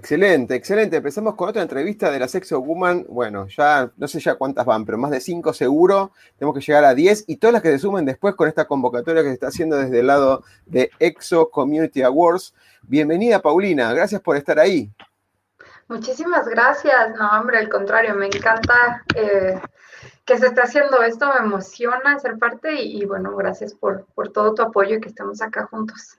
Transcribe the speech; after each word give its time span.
Excelente, 0.00 0.54
excelente. 0.54 0.96
Empezamos 0.96 1.34
con 1.34 1.50
otra 1.50 1.60
entrevista 1.60 2.10
de 2.10 2.18
la 2.18 2.26
Sexo 2.26 2.58
Woman. 2.58 3.04
Bueno, 3.06 3.46
ya 3.48 3.92
no 3.98 4.08
sé 4.08 4.18
ya 4.18 4.34
cuántas 4.34 4.64
van, 4.64 4.86
pero 4.86 4.96
más 4.96 5.10
de 5.10 5.20
cinco 5.20 5.52
seguro. 5.52 6.12
Tenemos 6.38 6.54
que 6.54 6.64
llegar 6.64 6.86
a 6.86 6.94
10 6.94 7.24
y 7.26 7.36
todas 7.36 7.52
las 7.52 7.60
que 7.60 7.70
se 7.70 7.80
sumen 7.80 8.06
después 8.06 8.34
con 8.34 8.48
esta 8.48 8.64
convocatoria 8.64 9.22
que 9.22 9.28
se 9.28 9.34
está 9.34 9.48
haciendo 9.48 9.76
desde 9.76 10.00
el 10.00 10.06
lado 10.06 10.42
de 10.64 10.90
EXO 11.00 11.50
Community 11.50 12.00
Awards. 12.00 12.54
Bienvenida, 12.80 13.42
Paulina. 13.42 13.92
Gracias 13.92 14.22
por 14.22 14.38
estar 14.38 14.58
ahí. 14.58 14.90
Muchísimas 15.88 16.48
gracias. 16.48 17.14
No, 17.18 17.38
hombre, 17.38 17.58
al 17.58 17.68
contrario, 17.68 18.14
me 18.14 18.28
encanta 18.28 19.04
eh, 19.14 19.60
que 20.24 20.38
se 20.38 20.46
esté 20.46 20.62
haciendo 20.62 21.02
esto. 21.02 21.30
Me 21.34 21.40
emociona 21.40 22.18
ser 22.18 22.38
parte 22.38 22.72
y, 22.72 23.04
bueno, 23.04 23.36
gracias 23.36 23.74
por, 23.74 24.06
por 24.14 24.32
todo 24.32 24.54
tu 24.54 24.62
apoyo 24.62 24.96
y 24.96 25.00
que 25.02 25.10
estemos 25.10 25.42
acá 25.42 25.66
juntos. 25.66 26.16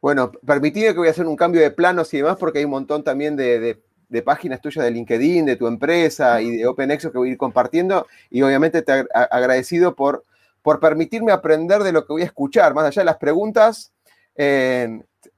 Bueno, 0.00 0.32
permitidme 0.46 0.88
que 0.88 0.98
voy 0.98 1.08
a 1.08 1.10
hacer 1.10 1.26
un 1.26 1.36
cambio 1.36 1.60
de 1.60 1.70
planos 1.70 2.12
y 2.14 2.18
demás, 2.18 2.36
porque 2.38 2.60
hay 2.60 2.64
un 2.64 2.70
montón 2.70 3.04
también 3.04 3.36
de, 3.36 3.78
páginas 4.24 4.60
tuyas 4.60 4.84
de 4.84 4.90
LinkedIn, 4.90 5.46
de 5.46 5.56
tu 5.56 5.66
empresa 5.66 6.40
y 6.40 6.56
de 6.56 6.66
OpenExo 6.66 7.12
que 7.12 7.18
voy 7.18 7.28
a 7.28 7.32
ir 7.32 7.38
compartiendo. 7.38 8.06
Y 8.30 8.42
obviamente 8.42 8.82
te 8.82 9.04
agradecido 9.12 9.94
por, 9.94 10.24
por 10.62 10.80
permitirme 10.80 11.32
aprender 11.32 11.82
de 11.82 11.92
lo 11.92 12.06
que 12.06 12.14
voy 12.14 12.22
a 12.22 12.26
escuchar. 12.26 12.72
Más 12.74 12.86
allá 12.86 13.02
de 13.02 13.06
las 13.06 13.18
preguntas, 13.18 13.92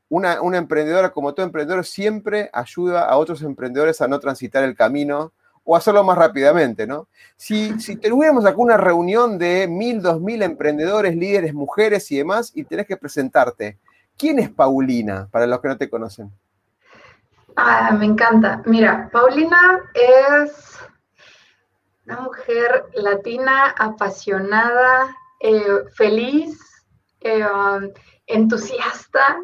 una, 0.08 0.58
emprendedora 0.58 1.10
como 1.10 1.34
todo 1.34 1.46
emprendedor 1.46 1.84
siempre 1.84 2.50
ayuda 2.52 3.06
a 3.06 3.16
otros 3.16 3.42
emprendedores 3.42 4.00
a 4.00 4.08
no 4.08 4.20
transitar 4.20 4.62
el 4.62 4.76
camino 4.76 5.32
o 5.64 5.74
hacerlo 5.74 6.04
más 6.04 6.18
rápidamente, 6.18 6.86
¿no? 6.86 7.08
Si, 7.36 7.78
si 7.80 7.96
tuviéramos 7.96 8.44
acá 8.44 8.58
una 8.58 8.76
reunión 8.76 9.38
de 9.38 9.66
mil, 9.68 10.02
dos 10.02 10.20
mil 10.20 10.42
emprendedores, 10.42 11.16
líderes, 11.16 11.54
mujeres 11.54 12.10
y 12.10 12.18
demás, 12.18 12.52
y 12.54 12.64
tenés 12.64 12.86
que 12.86 12.96
presentarte, 12.96 13.78
¿Quién 14.16 14.38
es 14.38 14.50
Paulina, 14.50 15.28
para 15.30 15.46
los 15.46 15.60
que 15.60 15.68
no 15.68 15.76
te 15.76 15.90
conocen? 15.90 16.30
Ah, 17.56 17.90
me 17.92 18.06
encanta. 18.06 18.62
Mira, 18.64 19.08
Paulina 19.12 19.80
es 19.94 20.78
una 22.06 22.20
mujer 22.20 22.86
latina, 22.94 23.74
apasionada, 23.78 25.14
eh, 25.40 25.84
feliz, 25.94 26.58
eh, 27.20 27.46
entusiasta, 28.26 29.38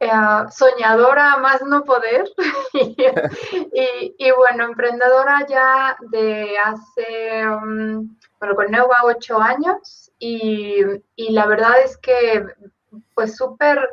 eh, 0.00 0.10
soñadora 0.50 1.38
más 1.38 1.62
no 1.62 1.84
poder 1.84 2.24
y, 2.72 4.30
bueno, 4.32 4.64
emprendedora 4.64 5.46
ya 5.48 5.96
de 6.10 6.58
hace, 6.58 7.46
um, 7.48 8.16
bueno, 8.38 8.54
con 8.56 8.70
Neuva 8.70 8.96
ocho 9.04 9.40
años 9.40 10.10
y 10.18 11.00
la 11.16 11.46
verdad 11.46 11.80
es 11.84 11.96
que 11.98 12.44
pues 13.14 13.36
súper 13.36 13.88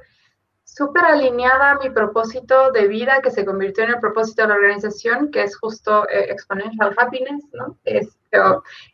súper 0.73 1.05
alineada 1.05 1.71
a 1.71 1.77
mi 1.77 1.91
propósito 1.91 2.71
de 2.71 2.87
vida 2.87 3.21
que 3.21 3.29
se 3.29 3.45
convirtió 3.45 3.83
en 3.83 3.91
el 3.91 3.99
propósito 3.99 4.41
de 4.41 4.47
la 4.47 4.55
organización, 4.55 5.29
que 5.29 5.43
es 5.43 5.55
justo 5.55 6.09
eh, 6.09 6.31
Exponential 6.31 6.95
Happiness, 6.97 7.45
¿no? 7.53 7.77
Es, 7.83 8.17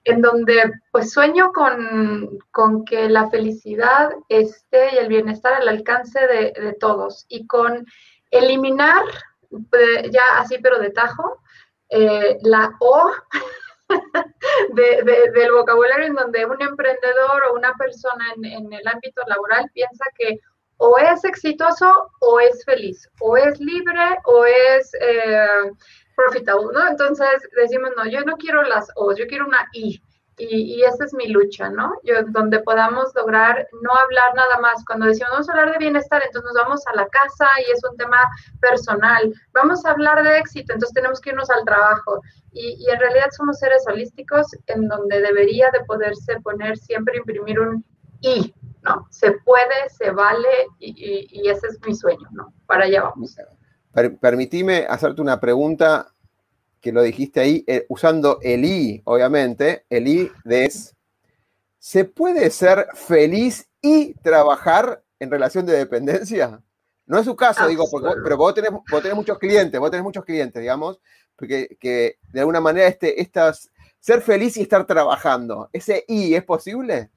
en 0.03 0.21
donde 0.21 0.69
pues 0.91 1.11
sueño 1.11 1.53
con, 1.53 2.39
con, 2.51 2.83
que 2.83 3.07
la 3.07 3.29
felicidad 3.29 4.09
esté 4.27 4.95
y 4.95 4.97
el 4.97 5.07
bienestar 5.07 5.53
al 5.53 5.69
alcance 5.69 6.19
de, 6.19 6.51
de 6.61 6.73
todos 6.73 7.25
y 7.29 7.47
con 7.47 7.85
eliminar, 8.31 9.03
eh, 9.51 10.09
ya 10.11 10.39
así 10.39 10.57
pero 10.61 10.79
de 10.79 10.89
tajo, 10.89 11.41
eh, 11.89 12.37
la 12.41 12.75
O 12.79 13.09
de, 14.73 15.31
del 15.33 15.51
vocabulario 15.51 16.07
en 16.07 16.15
donde 16.15 16.45
un 16.45 16.61
emprendedor 16.61 17.43
o 17.49 17.55
una 17.55 17.73
persona 17.75 18.25
en, 18.35 18.45
en 18.45 18.73
el 18.73 18.87
ámbito 18.87 19.21
laboral 19.27 19.69
piensa 19.73 20.05
que 20.17 20.39
o 20.79 20.97
es 20.97 21.23
exitoso 21.25 22.09
o 22.21 22.39
es 22.39 22.63
feliz, 22.63 23.07
o 23.19 23.35
es 23.35 23.59
libre 23.59 24.17
o 24.23 24.45
es 24.45 24.91
eh, 25.01 25.71
profitable, 26.15 26.67
¿no? 26.73 26.87
Entonces 26.87 27.27
decimos, 27.55 27.91
no, 27.97 28.07
yo 28.07 28.21
no 28.21 28.37
quiero 28.37 28.63
las 28.63 28.89
O, 28.95 29.13
yo 29.13 29.27
quiero 29.27 29.45
una 29.45 29.67
I. 29.73 30.01
Y, 30.39 30.75
y 30.75 30.83
esa 30.83 31.05
es 31.05 31.13
mi 31.13 31.27
lucha, 31.27 31.69
¿no? 31.69 31.91
Yo, 32.03 32.15
donde 32.29 32.59
podamos 32.61 33.13
lograr 33.15 33.67
no 33.81 33.91
hablar 33.93 34.33
nada 34.35 34.59
más. 34.59 34.83
Cuando 34.85 35.05
decimos 35.05 35.31
vamos 35.31 35.49
a 35.49 35.51
hablar 35.51 35.71
de 35.73 35.77
bienestar, 35.79 36.21
entonces 36.25 36.51
nos 36.53 36.63
vamos 36.63 36.87
a 36.87 36.95
la 36.95 37.07
casa 37.07 37.47
y 37.67 37.71
es 37.71 37.81
un 37.89 37.97
tema 37.97 38.27
personal. 38.61 39.33
Vamos 39.53 39.85
a 39.85 39.91
hablar 39.91 40.23
de 40.23 40.37
éxito, 40.37 40.73
entonces 40.73 40.93
tenemos 40.93 41.19
que 41.19 41.29
irnos 41.31 41.49
al 41.49 41.65
trabajo. 41.65 42.21
Y, 42.51 42.77
y 42.79 42.89
en 42.89 42.99
realidad 42.99 43.27
somos 43.37 43.59
seres 43.59 43.85
holísticos 43.87 44.47
en 44.67 44.87
donde 44.87 45.21
debería 45.21 45.69
de 45.71 45.83
poderse 45.85 46.39
poner 46.41 46.77
siempre, 46.77 47.17
imprimir 47.17 47.59
un 47.59 47.85
I, 48.21 48.53
¿no? 48.81 49.07
Se 49.09 49.31
puede, 49.31 49.89
se 49.89 50.11
vale 50.11 50.67
y, 50.79 51.47
ese 51.47 51.67
es 51.67 51.79
mi 51.85 51.93
sueño, 51.95 52.27
¿no? 52.31 52.53
Para 52.65 52.85
allá 52.85 53.03
vamos. 53.03 53.35
permitime 54.21 54.85
hacerte 54.89 55.21
una 55.21 55.39
pregunta 55.39 56.13
que 56.81 56.91
lo 56.91 57.01
dijiste 57.01 57.39
ahí, 57.39 57.63
eh, 57.67 57.85
usando 57.89 58.39
el 58.41 58.65
I, 58.65 59.01
obviamente, 59.05 59.85
el 59.89 60.07
I 60.07 60.31
de 60.43 60.65
es, 60.65 60.95
¿se 61.77 62.05
puede 62.05 62.49
ser 62.49 62.87
feliz 62.93 63.67
y 63.81 64.13
trabajar 64.15 65.03
en 65.19 65.31
relación 65.31 65.65
de 65.65 65.77
dependencia? 65.77 66.61
No 67.05 67.17
es 67.17 67.25
su 67.25 67.35
caso, 67.35 67.67
digo, 67.67 67.85
pero 68.23 68.37
vos 68.37 68.53
tenés, 68.53 68.71
vos 68.71 69.01
tenés, 69.01 69.15
muchos 69.15 69.39
clientes, 69.39 69.79
vos 69.79 69.89
tenés 69.89 70.03
muchos 70.03 70.23
clientes, 70.23 70.61
digamos, 70.61 70.99
porque 71.35 71.77
que 71.79 72.19
de 72.31 72.39
alguna 72.41 72.61
manera 72.61 72.87
este, 72.87 73.19
estas, 73.19 73.71
ser 73.99 74.21
feliz 74.21 74.57
y 74.57 74.61
estar 74.61 74.85
trabajando, 74.85 75.69
¿ese 75.73 76.05
I 76.07 76.35
es 76.35 76.43
posible? 76.43 77.09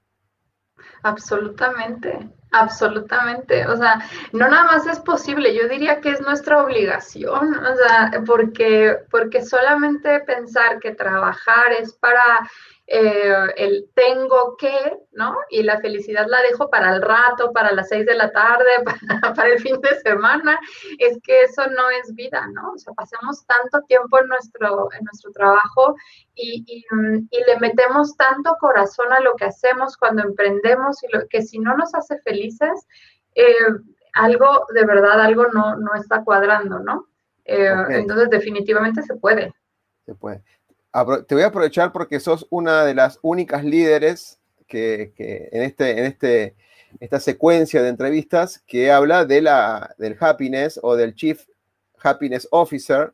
Absolutamente, 1.03 2.31
absolutamente. 2.53 3.67
O 3.67 3.77
sea, 3.77 3.99
no 4.33 4.49
nada 4.49 4.65
más 4.65 4.87
es 4.87 5.01
posible, 5.01 5.55
yo 5.55 5.69
diría 5.69 6.01
que 6.01 6.11
es 6.11 6.21
nuestra 6.21 6.63
obligación, 6.63 7.55
o 7.55 7.75
sea, 7.77 8.23
porque, 8.25 8.99
porque 9.11 9.45
solamente 9.45 10.21
pensar 10.21 10.79
que 10.79 10.93
trabajar 10.95 11.73
es 11.73 11.95
para 11.95 12.49
eh, 12.95 13.35
el 13.57 13.89
tengo 13.95 14.55
que, 14.59 14.99
¿no? 15.13 15.35
Y 15.49 15.63
la 15.63 15.81
felicidad 15.81 16.27
la 16.29 16.43
dejo 16.43 16.69
para 16.69 16.95
el 16.95 17.01
rato, 17.01 17.51
para 17.51 17.73
las 17.73 17.89
seis 17.89 18.05
de 18.05 18.13
la 18.13 18.31
tarde, 18.33 18.67
para, 19.35 19.49
el 19.49 19.61
fin 19.61 19.81
de 19.81 19.99
semana. 20.01 20.61
Es 20.99 21.19
que 21.23 21.41
eso 21.45 21.67
no 21.69 21.89
es 21.89 22.15
vida, 22.15 22.47
¿no? 22.53 22.73
O 22.73 22.79
sea, 22.79 22.93
pasamos 22.93 23.47
tanto 23.47 23.81
tiempo 23.87 24.21
en 24.21 24.29
nuestro, 24.29 24.91
en 24.93 25.05
nuestro 25.07 25.33
trabajo 25.33 25.97
y, 26.35 26.85
le 26.91 27.59
metemos 27.61 28.15
tanto 28.15 28.57
corazón 28.61 29.11
a 29.11 29.21
lo 29.21 29.37
que 29.37 29.47
hacemos 29.47 29.97
cuando 29.97 30.23
emprendemos 30.23 31.03
y 31.03 31.17
lo, 31.17 31.27
que 31.29 31.41
si 31.41 31.59
no 31.59 31.75
nos 31.75 31.95
hace 31.95 32.19
felices, 32.19 32.87
eh, 33.35 33.55
algo, 34.13 34.67
de 34.75 34.85
verdad, 34.85 35.19
algo 35.19 35.47
no, 35.47 35.77
no 35.77 35.95
está 35.95 36.23
cuadrando, 36.25 36.79
¿no? 36.81 37.07
Eh, 37.47 37.73
entonces, 37.89 38.29
definitivamente 38.29 39.01
se 39.01 39.15
puede. 39.15 39.55
Se 40.05 40.15
puede 40.15 40.43
te 41.27 41.35
voy 41.35 41.45
a 41.45 41.47
aprovechar 41.47 41.93
porque 41.93 42.21
sos 42.21 42.47
una 42.51 42.85
de 42.85 42.95
las 42.95 43.19
únicas 43.23 43.65
líderes 43.65 44.39
que, 44.67 45.13
en, 45.53 45.63
este, 45.63 45.99
en 45.99 46.05
este, 46.05 46.57
esta 47.01 47.21
secuencia 47.21 47.83
de 47.83 47.89
entrevistas 47.89 48.63
que 48.67 48.91
habla 48.91 49.25
de 49.25 49.43
la, 49.43 49.95
del 49.99 50.17
happiness 50.19 50.79
o 50.83 50.97
del 50.97 51.15
Chief 51.15 51.45
Happiness 52.03 52.49
Officer. 52.51 53.13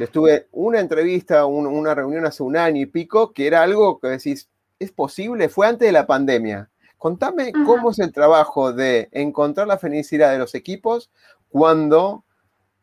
Estuve 0.00 0.48
una 0.52 0.80
entrevista, 0.80 1.46
una 1.46 1.94
reunión 1.94 2.26
hace 2.26 2.42
un 2.42 2.56
año 2.56 2.82
y 2.82 2.86
pico, 2.86 3.32
que 3.32 3.46
era 3.46 3.62
algo 3.62 4.00
que 4.00 4.08
decís, 4.08 4.48
¿es 4.78 4.90
posible? 4.90 5.48
Fue 5.48 5.66
antes 5.66 5.86
de 5.86 5.92
la 5.92 6.06
pandemia. 6.06 6.70
Contame 6.98 7.52
cómo 7.52 7.90
es 7.90 7.98
el 7.98 8.12
trabajo 8.12 8.72
de 8.72 9.08
encontrar 9.12 9.68
la 9.68 9.78
felicidad 9.78 10.32
de 10.32 10.38
los 10.38 10.54
equipos 10.54 11.10
cuando 11.50 12.24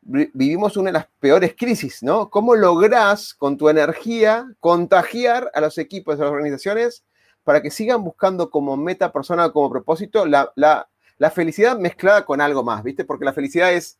vivimos 0.05 0.77
una 0.77 0.89
de 0.89 0.93
las 0.93 1.07
peores 1.19 1.55
crisis, 1.57 2.03
¿no? 2.03 2.29
¿Cómo 2.29 2.55
lográs 2.55 3.33
con 3.33 3.57
tu 3.57 3.69
energía 3.69 4.45
contagiar 4.59 5.49
a 5.53 5.61
los 5.61 5.77
equipos, 5.77 6.19
a 6.19 6.23
las 6.23 6.31
organizaciones, 6.31 7.03
para 7.43 7.61
que 7.61 7.71
sigan 7.71 8.03
buscando 8.03 8.49
como 8.49 8.77
meta 8.77 9.11
personal, 9.11 9.51
como 9.51 9.69
propósito, 9.69 10.25
la, 10.25 10.87
felicidad 11.33 11.77
mezclada 11.77 12.25
con 12.25 12.41
algo 12.41 12.63
más, 12.63 12.83
¿viste? 12.83 13.05
Porque 13.05 13.25
la 13.25 13.33
felicidad 13.33 13.73
es, 13.73 13.99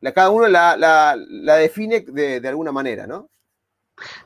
la, 0.00 0.12
cada 0.12 0.30
uno 0.30 0.48
la, 0.48 1.16
define 1.58 2.04
de, 2.06 2.48
alguna 2.48 2.72
manera, 2.72 3.06
¿no? 3.06 3.28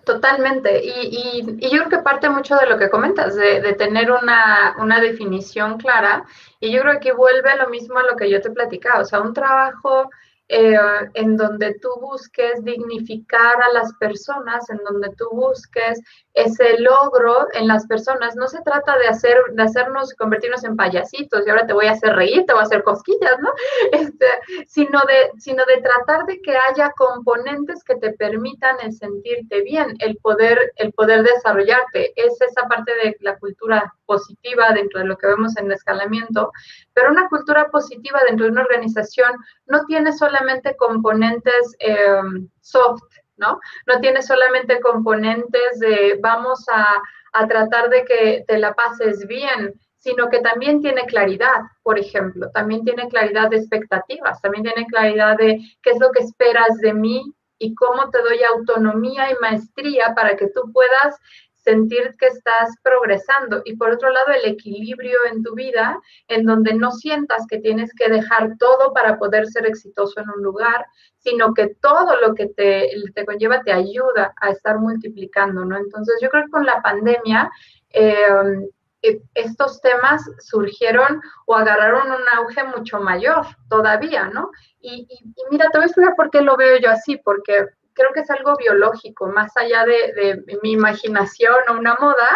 Totalmente. 0.05 0.81
Y, 0.85 1.43
yo 1.61 1.71
creo 1.71 1.89
que 1.89 1.99
parte 1.99 2.29
mucho 2.29 2.57
de 2.57 2.67
lo 2.67 2.79
que 2.79 2.89
comentas, 2.89 3.35
de, 3.35 3.73
tener 3.75 4.11
una, 4.11 4.75
una, 4.79 5.01
definición 5.01 5.79
clara. 5.79 6.25
Y 6.61 6.73
yo 6.73 6.83
creo 6.83 7.01
que 7.01 7.12
vuelve 7.12 7.57
lo 7.57 7.69
mismo 7.69 7.99
a 7.99 8.05
lo 8.05 8.17
que 8.17 8.31
yo 8.31 8.41
te 8.41 8.51
platicaba. 8.51 9.01
O 9.01 9.05
sea, 9.05 9.21
un 9.21 9.35
trabajo 9.35 10.11
eh, 10.49 10.77
en 11.15 11.37
donde 11.37 11.75
tú 11.81 11.89
busques 12.01 12.63
dignificar 12.65 13.61
a 13.63 13.73
las 13.73 13.93
personas, 13.95 14.69
en 14.71 14.79
donde 14.85 15.11
tú 15.17 15.29
busques 15.33 16.01
ese 16.37 16.79
logro 16.79 17.49
en 17.55 17.67
las 17.67 17.87
personas. 17.87 18.37
No 18.37 18.47
se 18.47 18.61
trata 18.61 18.97
de, 18.99 19.09
hacer, 19.09 19.37
de 19.53 19.62
hacernos, 19.62 20.12
convertirnos 20.15 20.65
en 20.65 20.77
payasitos 20.77 21.47
y 21.47 21.50
ahora 21.50 21.67
te 21.67 21.73
voy 21.73 21.87
a 21.87 21.93
hacer 21.93 22.15
reír, 22.15 22.44
te 22.47 22.53
voy 22.53 22.61
a 22.61 22.67
hacer 22.67 22.83
cosquillas, 22.85 23.37
¿no? 23.41 23.50
Este, 23.93 24.27
sino, 24.67 25.00
de, 25.09 25.31
sino 25.38 25.65
de 25.65 25.81
tratar 25.81 26.27
de 26.27 26.41
que 26.43 26.55
haya 26.55 26.93
componentes 26.97 27.83
que 27.85 27.97
te 27.97 28.12
permitan 28.12 28.77
el 28.83 28.93
sentirte 28.93 29.62
bien, 29.62 29.94
el 29.99 30.19
poder, 30.19 30.59
el 30.77 30.93
poder 30.93 31.23
desarrollarte. 31.23 32.12
Es 32.17 32.38
esa 32.41 32.69
parte 32.69 32.93
de 33.03 33.17
la 33.21 33.38
cultura 33.38 33.94
positiva 34.05 34.73
dentro 34.75 35.00
de 35.00 35.06
lo 35.06 35.17
que 35.17 35.29
vemos 35.29 35.56
en 35.56 35.67
el 35.67 35.73
escalamiento, 35.73 36.53
pero 36.93 37.11
una 37.11 37.29
cultura 37.29 37.71
positiva 37.71 38.21
dentro 38.29 38.44
de 38.44 38.53
una 38.53 38.62
organización 38.62 39.33
no 39.67 39.85
tiene 39.87 40.12
solamente 40.12 40.77
componentes 40.77 41.75
eh, 41.79 42.21
soft, 42.61 43.03
¿no? 43.37 43.61
No 43.87 44.00
tiene 44.00 44.23
solamente 44.23 44.81
componentes 44.81 45.79
de 45.79 46.19
vamos 46.21 46.65
a, 46.73 47.00
tratar 47.49 47.91
de 47.91 48.03
que 48.06 48.44
te 48.49 48.56
la 48.56 48.73
pases 48.73 49.27
bien, 49.27 49.75
sino 49.99 50.31
que 50.31 50.38
también 50.38 50.81
tiene 50.81 51.03
claridad, 51.03 51.61
por 51.83 51.99
ejemplo, 51.99 52.50
también 52.50 52.83
tiene 52.83 53.09
claridad 53.09 53.50
de 53.50 53.59
expectativas, 53.59 54.41
también 54.41 54.65
tiene 54.65 54.87
claridad 54.87 55.37
de 55.37 55.61
qué 55.83 55.91
es 55.91 56.00
lo 56.00 56.12
que 56.12 56.23
esperas 56.23 56.79
de 56.79 56.94
mí 56.94 57.35
y 57.59 57.75
cómo 57.75 58.09
te 58.09 58.23
doy 58.23 58.43
autonomía 58.43 59.31
y 59.31 59.35
maestría 59.38 60.15
para 60.15 60.35
que 60.37 60.49
tú 60.49 60.73
puedas 60.73 61.19
sentir 61.67 62.15
que 62.19 62.27
estás 62.27 62.77
progresando 62.83 63.61
y 63.65 63.77
por 63.77 63.91
otro 63.91 64.11
lado 64.11 64.29
el 64.29 64.53
equilibrio 64.53 65.19
en 65.31 65.43
tu 65.43 65.55
vida 65.55 65.99
en 66.29 66.47
donde 66.47 66.75
no 66.75 66.93
sientas 66.93 67.45
que 67.49 67.59
tienes 67.59 67.93
que 67.95 68.09
dejar 68.09 68.57
todo 68.59 68.93
para 68.93 69.19
poder 69.19 69.47
ser 69.49 69.67
exitoso 69.67 70.21
en 70.21 70.31
un 70.31 70.43
lugar, 70.45 70.87
sino 71.19 71.55
que 71.55 71.75
todo 71.81 72.21
lo 72.21 72.35
que 72.35 72.47
te, 72.47 72.89
te 73.13 73.27
conlleva 73.27 73.63
te 73.63 73.73
ayuda 73.73 74.33
a 74.41 74.51
estar 74.51 74.79
multiplicando, 74.79 75.65
¿no? 75.65 75.77
Entonces 75.77 76.15
yo 76.23 76.29
creo 76.29 76.45
que 76.45 76.53
con 76.53 76.65
la 76.65 76.81
pandemia 76.83 77.51
em, 77.91 78.69
e, 79.03 79.21
estos 79.35 79.81
temas 79.81 80.23
surgieron 80.39 81.21
o 81.47 81.57
agarraron 81.57 82.12
un 82.12 82.29
auge 82.37 82.62
mucho 82.62 83.01
mayor 83.01 83.45
todavía, 83.69 84.27
¿no? 84.29 84.51
Y, 84.81 85.05
y, 85.11 85.25
y 85.25 85.43
mira, 85.51 85.69
te 85.73 85.79
voy 85.79 85.85
a 85.85 85.87
explicar 85.87 86.15
por 86.15 86.31
qué 86.31 86.43
lo 86.43 86.57
veo 86.57 86.79
yo 86.79 86.91
así, 86.91 87.17
porque 87.17 87.67
creo 87.97 88.11
que 88.13 88.21
es 88.21 88.31
algo 88.31 88.55
biológico, 88.57 89.27
más 89.29 89.57
allá 89.57 89.85
de, 89.85 90.45
mi 90.63 90.73
imaginación 90.73 91.57
o 91.69 91.79
una 91.79 91.97
moda. 91.99 92.29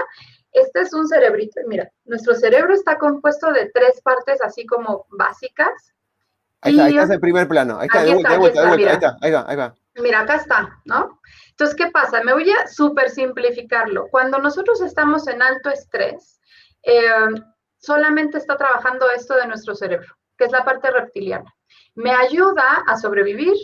Este 0.52 0.80
es 0.80 0.92
un 0.92 1.06
cerebrito, 1.06 1.60
mira, 1.68 1.88
nuestro 2.06 2.34
cerebro 2.34 2.74
está 2.74 2.98
compuesto 2.98 3.52
de 3.52 3.70
tres 3.72 4.00
partes 4.02 4.42
así 4.42 4.66
como 4.66 5.06
básicas. 5.10 5.94
Ahí 6.62 6.72
está, 6.72 6.84
ahí 6.86 6.98
está 6.98 7.14
el 7.14 7.20
primer 7.20 7.46
plano. 7.46 7.78
Ahí 7.78 7.86
está, 7.86 8.00
de 8.00 8.06
de 8.06 8.14
vuelta, 8.14 8.32
de 8.32 8.38
vuelta, 8.38 8.62
ahí 8.90 8.94
está, 8.94 9.16
ahí 9.20 9.30
va, 9.30 9.44
ahí 9.46 9.56
va. 9.56 9.74
Mira, 9.94 10.20
acá 10.20 10.36
está, 10.36 10.80
¿no? 10.84 11.20
Entonces, 11.50 11.76
¿qué 11.76 11.90
pasa? 11.90 12.22
Me 12.22 12.32
voy 12.32 12.50
a 12.50 12.66
súper 12.66 13.10
simplificarlo. 13.10 14.08
Cuando 14.10 14.38
nosotros 14.38 14.80
estamos 14.80 15.28
en 15.28 15.42
alto 15.42 15.70
estrés, 15.70 16.40
eh, 16.82 17.10
solamente 17.78 18.38
está 18.38 18.56
trabajando 18.56 19.10
esto 19.10 19.34
de 19.34 19.46
nuestro 19.46 19.74
cerebro, 19.74 20.14
que 20.36 20.44
es 20.44 20.52
la 20.52 20.64
parte 20.64 20.90
reptiliana. 20.90 21.52
Me 21.94 22.12
ayuda 22.12 22.84
a 22.86 22.96
sobrevivir, 22.96 23.56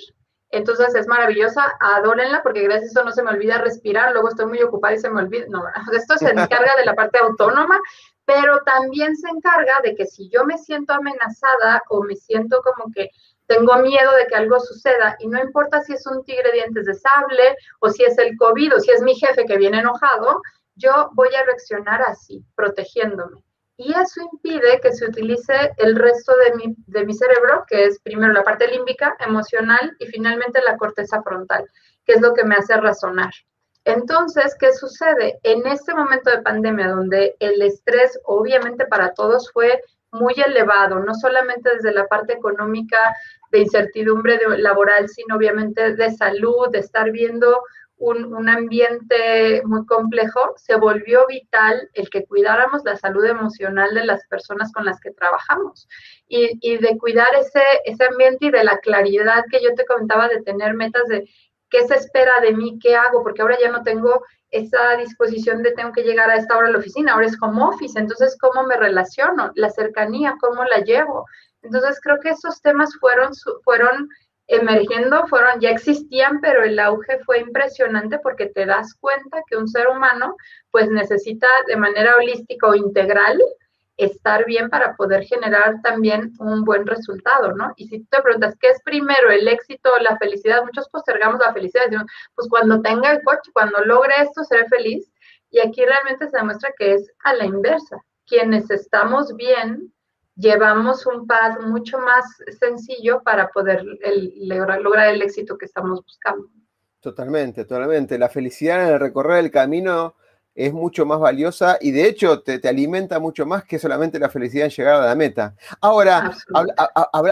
entonces 0.51 0.95
es 0.95 1.07
maravillosa, 1.07 1.77
adórenla 1.81 2.43
porque 2.43 2.63
gracias 2.63 2.91
a 2.97 3.01
eso 3.01 3.05
no 3.05 3.13
se 3.13 3.23
me 3.23 3.31
olvida 3.31 3.59
respirar, 3.59 4.13
luego 4.13 4.29
estoy 4.29 4.47
muy 4.47 4.63
ocupada 4.63 4.95
y 4.95 4.99
se 4.99 5.11
me 5.11 5.23
olvida, 5.23 5.47
no, 5.49 5.65
esto 5.93 6.17
se 6.17 6.31
encarga 6.31 6.75
de 6.79 6.85
la 6.85 6.95
parte 6.95 7.19
autónoma, 7.19 7.81
pero 8.25 8.61
también 8.65 9.17
se 9.17 9.29
encarga 9.29 9.81
de 9.83 9.95
que 9.95 10.07
si 10.07 10.29
yo 10.29 10.45
me 10.45 10.59
siento 10.59 10.93
amenazada 10.93 11.83
o 11.89 12.03
me 12.03 12.17
siento 12.17 12.61
como 12.63 12.93
que 12.93 13.11
tengo 13.47 13.77
miedo 13.77 14.13
de 14.17 14.27
que 14.27 14.35
algo 14.35 14.59
suceda 14.59 15.17
y 15.21 15.29
no 15.29 15.41
importa 15.41 15.81
si 15.83 15.93
es 15.93 16.05
un 16.07 16.25
tigre 16.25 16.51
dientes 16.53 16.87
de 16.87 16.95
sable 16.95 17.57
o 17.81 17.89
si 17.91 18.05
es 18.05 18.19
el 18.19 18.37
COVID 18.37 18.77
o 18.77 18.81
si 18.81 18.91
es 18.91 19.03
mi 19.03 19.15
jefe 19.15 19.45
que 19.47 19.57
viene 19.57 19.79
enojado, 19.79 20.43
yo 20.75 21.11
voy 21.15 21.29
a 21.35 21.45
reaccionar 21.45 22.03
así, 22.03 22.45
protegiéndome 22.57 23.46
y 23.77 23.93
eso 23.93 24.23
impide 24.33 24.81
que 24.81 24.93
se 24.93 25.07
utilice 25.07 25.73
el 25.77 25.97
resto 25.97 26.33
de 26.37 26.57
mi, 26.57 26.75
de 26.87 27.05
mi 27.05 27.15
cerebro, 27.15 27.65
que 27.69 27.85
es 27.85 28.01
primero 28.01 28.33
la 28.33 28.43
parte 28.43 28.69
límbica, 28.69 29.17
emocional 29.21 29.95
y 29.99 30.07
finalmente 30.07 30.61
la 30.63 30.77
corteza 30.77 31.23
frontal, 31.23 31.69
que 32.05 32.15
es 32.15 32.21
lo 32.21 32.33
que 32.33 32.45
me 32.45 32.55
hace 32.55 32.77
razonar. 32.77 33.33
Entonces, 33.85 34.57
¿qué 34.59 34.73
sucede? 34.73 35.39
En 35.43 35.67
este 35.67 35.95
momento 35.95 36.31
de 36.31 36.43
pandemia, 36.43 36.89
donde 36.89 37.37
el 37.39 37.61
estrés 37.63 38.19
obviamente 38.25 38.87
para 38.87 39.13
todos 39.13 39.53
fue 39.53 39.81
muy 40.11 40.35
elevado, 40.35 40.99
no 41.01 41.15
solamente 41.15 41.75
desde 41.75 41.93
la 41.93 42.07
parte 42.07 42.33
económica 42.33 42.99
de 43.53 43.61
incertidumbre 43.61 44.41
laboral, 44.59 45.09
sino 45.09 45.37
obviamente 45.37 45.95
de 45.95 46.11
salud, 46.11 46.71
de 46.71 46.81
estar 46.81 47.11
viendo 47.11 47.61
un, 47.99 48.49
ambiente 48.49 49.63
muy 49.65 49.87
complejo, 49.87 50.55
se 50.57 50.77
volvió 50.77 51.27
vital 51.27 51.89
el 51.95 52.11
que 52.11 52.27
cuidáramos 52.27 52.83
la 52.85 52.97
salud 52.97 53.25
emocional 53.25 53.95
de 53.95 54.05
las 54.05 54.27
personas 54.27 54.73
con 54.73 54.85
las 54.85 55.01
que 55.01 55.13
trabajamos. 55.13 55.89
Y, 56.29 56.77
de 56.79 56.99
cuidar 56.99 57.35
ese, 57.39 57.63
ese 57.85 58.05
ambiente 58.05 58.47
y 58.47 58.51
de 58.51 58.65
la 58.65 58.79
claridad 58.79 59.45
que 59.51 59.63
yo 59.63 59.75
te 59.75 59.87
comentaba 59.87 60.29
de 60.29 60.43
tener 60.43 60.75
metas 60.75 61.07
de 61.09 61.29
qué 61.71 61.87
se 61.87 61.95
espera 61.95 62.41
de 62.41 62.53
mí, 62.53 62.79
qué 62.81 62.97
hago, 62.97 63.23
porque 63.23 63.43
ahora 63.43 63.57
ya 63.61 63.71
no 63.71 63.83
tengo 63.83 64.23
esa 64.51 64.97
disposición 64.97 65.63
de 65.63 65.73
tengo 65.73 65.93
que 65.93 66.03
llegar 66.03 66.31
a 66.31 66.37
esta 66.37 66.57
hora 66.57 66.69
a 66.69 66.71
la 66.71 66.79
oficina, 66.79 67.13
ahora 67.13 67.27
es 67.27 67.37
home 67.41 67.63
office, 67.63 67.99
entonces 67.99 68.37
cómo 68.41 68.67
me 68.67 68.77
relaciono, 68.77 69.53
la 69.55 69.71
cercanía, 69.71 70.37
cómo 70.41 70.65
la 70.65 70.79
llevo. 70.79 71.27
Entonces 71.63 72.01
creo 72.01 72.21
que 72.21 72.31
esos 72.31 72.61
temas 72.61 72.95
fueron, 73.01 73.33
fueron 73.65 74.09
emergiendo 74.49 75.27
fueron, 75.27 75.61
ya 75.61 75.71
existían, 75.71 76.41
pero 76.41 76.63
el 76.63 76.79
auge 76.79 77.19
fue 77.25 77.41
impresionante 77.41 78.19
porque 78.21 78.47
te 78.47 78.67
das 78.67 78.95
cuenta 78.95 79.43
que 79.49 79.57
un 79.57 79.69
ser 79.69 79.89
humano 79.89 80.37
pues 80.71 80.89
necesita 80.91 81.49
de 81.67 81.77
manera 81.77 82.17
holística 82.17 82.69
o 82.69 82.75
integral 82.75 83.41
estar 83.97 84.45
bien 84.45 84.69
para 84.69 84.95
poder 84.95 85.25
generar 85.25 85.81
también 85.83 86.33
un 86.39 86.65
buen 86.65 86.87
resultado, 86.87 87.53
¿no? 87.53 87.73
Y 87.77 87.89
si 87.89 88.01
tú 88.01 88.07
te 88.11 88.23
preguntas, 88.23 88.55
¿qué 88.61 88.69
es 88.69 88.83
primero, 88.83 89.31
el 89.31 89.49
éxito 89.49 89.91
o 89.95 90.03
la 90.03 90.17
felicidad? 90.19 90.63
Muchos 90.65 90.89
postergamos 90.91 91.41
la 91.45 91.53
felicidad, 91.53 91.87
pues 92.35 92.49
cuando 92.49 92.83
tenga 92.83 93.11
el 93.13 93.23
coche, 93.23 93.51
cuando 93.53 93.83
logre 93.85 94.15
esto, 94.21 94.45
seré 94.45 94.69
feliz. 94.69 95.11
Y 95.51 95.61
aquí 95.61 95.85
realmente 95.85 96.29
se 96.29 96.37
demuestra 96.37 96.71
que 96.77 96.95
es 96.95 97.11
a 97.25 97.35
la 97.35 97.47
inversa. 97.47 97.97
Quienes 98.27 98.71
estamos 98.71 99.35
bien, 99.37 99.93
llevamos 100.37 101.07
un 101.07 101.27
paso 101.27 101.63
mucho 101.63 101.99
más 101.99 102.25
sencillo 102.61 103.23
para 103.23 103.49
poder 103.49 103.85
lograr, 104.37 105.09
el 105.09 105.23
éxito 105.23 105.57
que 105.59 105.65
estamos 105.65 106.03
buscando. 106.03 106.49
Totalmente, 107.01 107.65
totalmente. 107.65 108.19
La 108.19 108.29
felicidad 108.29 108.87
en 108.87 108.95
el 108.95 109.01
recorrer 109.01 109.45
el 109.45 109.51
camino 109.51 110.15
es 110.55 110.73
mucho 110.73 111.05
más 111.05 111.21
valiosa 111.21 111.77
y 111.81 111.91
de 111.91 112.09
hecho 112.09 112.43
te, 112.43 112.67
alimenta 112.67 113.19
mucho 113.21 113.45
más 113.45 113.65
que 113.65 113.79
solamente 113.79 114.19
la 114.19 114.31
felicidad 114.31 114.65
en 114.65 114.71
llegar 114.71 115.03
a 115.03 115.07
la 115.07 115.15
meta. 115.15 115.55
Ahora, 115.81 116.33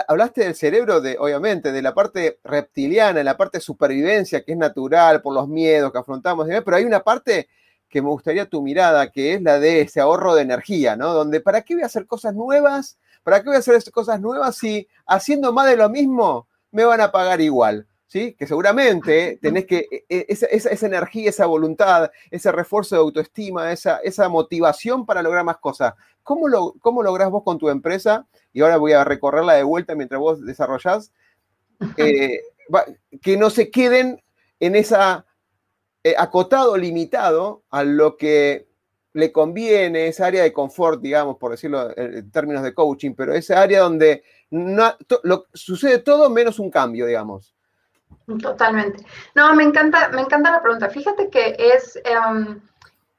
hablaste 0.06 0.44
del 0.44 0.54
cerebro, 0.54 1.00
de, 1.00 1.16
obviamente, 1.18 1.72
de 1.72 1.82
la 1.82 1.94
parte 1.94 2.38
reptiliana, 2.44 3.22
la 3.22 3.36
parte 3.36 3.58
de 3.58 3.62
supervivencia 3.62 4.44
que 4.44 4.52
es 4.52 4.58
natural 4.58 5.22
por 5.22 5.34
los 5.34 5.48
miedos 5.48 5.90
que 5.90 5.98
afrontamos, 5.98 6.46
pero 6.64 6.76
hay 6.76 6.84
una 6.84 7.00
parte 7.00 7.48
que 7.94 8.02
me 8.02 8.08
gustaría 8.08 8.46
tu 8.46 8.60
mirada, 8.60 9.12
que 9.12 9.34
es 9.34 9.42
la 9.42 9.60
de 9.60 9.82
ese 9.82 10.00
ahorro 10.00 10.34
de 10.34 10.42
energía, 10.42 10.96
¿no? 10.96 11.14
Donde, 11.14 11.40
¿para 11.40 11.62
qué 11.62 11.74
voy 11.74 11.84
a 11.84 11.86
hacer 11.86 12.08
cosas 12.08 12.34
nuevas? 12.34 12.98
¿Para 13.22 13.38
qué 13.38 13.46
voy 13.46 13.54
a 13.54 13.60
hacer 13.60 13.80
cosas 13.92 14.20
nuevas 14.20 14.56
si 14.56 14.88
haciendo 15.06 15.52
más 15.52 15.68
de 15.68 15.76
lo 15.76 15.88
mismo 15.88 16.48
me 16.72 16.84
van 16.84 17.00
a 17.00 17.12
pagar 17.12 17.40
igual? 17.40 17.86
¿Sí? 18.08 18.34
Que 18.36 18.48
seguramente 18.48 19.38
tenés 19.40 19.66
que, 19.66 19.86
e, 19.92 20.04
e, 20.08 20.26
esa, 20.28 20.46
esa, 20.46 20.86
energía, 20.86 21.30
esa 21.30 21.46
voluntad, 21.46 22.10
ese 22.32 22.50
refuerzo 22.50 22.96
de 22.96 23.00
autoestima, 23.02 23.70
esa, 23.70 23.98
esa 23.98 24.28
motivación 24.28 25.06
para 25.06 25.22
lograr 25.22 25.44
más 25.44 25.58
cosas. 25.58 25.94
¿Cómo, 26.24 26.48
lo, 26.48 26.74
¿Cómo 26.80 27.00
lográs 27.00 27.30
vos 27.30 27.44
con 27.44 27.58
tu 27.58 27.68
empresa? 27.68 28.26
Y 28.52 28.62
ahora 28.62 28.76
voy 28.76 28.90
a 28.90 29.04
recorrerla 29.04 29.52
de 29.52 29.62
vuelta 29.62 29.94
mientras 29.94 30.20
vos 30.20 30.44
desarrollás. 30.44 31.12
Eh, 31.98 32.40
que 33.20 33.36
no 33.36 33.50
se 33.50 33.70
queden 33.70 34.22
en 34.58 34.74
esa 34.74 35.26
eh, 36.04 36.14
acotado, 36.18 36.76
limitado 36.76 37.64
a 37.70 37.82
lo 37.82 38.16
que 38.18 38.68
le 39.14 39.32
conviene, 39.32 40.08
esa 40.08 40.26
área 40.26 40.42
de 40.42 40.52
confort, 40.52 41.00
digamos, 41.00 41.38
por 41.38 41.52
decirlo 41.52 41.96
en 41.96 42.30
términos 42.30 42.62
de 42.62 42.74
coaching, 42.74 43.14
pero 43.14 43.32
esa 43.32 43.62
área 43.62 43.80
donde 43.80 44.22
no, 44.50 44.94
lo, 45.22 45.46
sucede 45.54 45.98
todo 46.00 46.28
menos 46.28 46.58
un 46.58 46.70
cambio, 46.70 47.06
digamos. 47.06 47.54
Totalmente. 48.42 49.04
No, 49.34 49.54
me 49.54 49.64
encanta, 49.64 50.08
me 50.08 50.20
encanta 50.20 50.50
la 50.50 50.62
pregunta. 50.62 50.90
Fíjate 50.90 51.30
que 51.30 51.56
es, 51.58 51.98
em, 52.04 52.60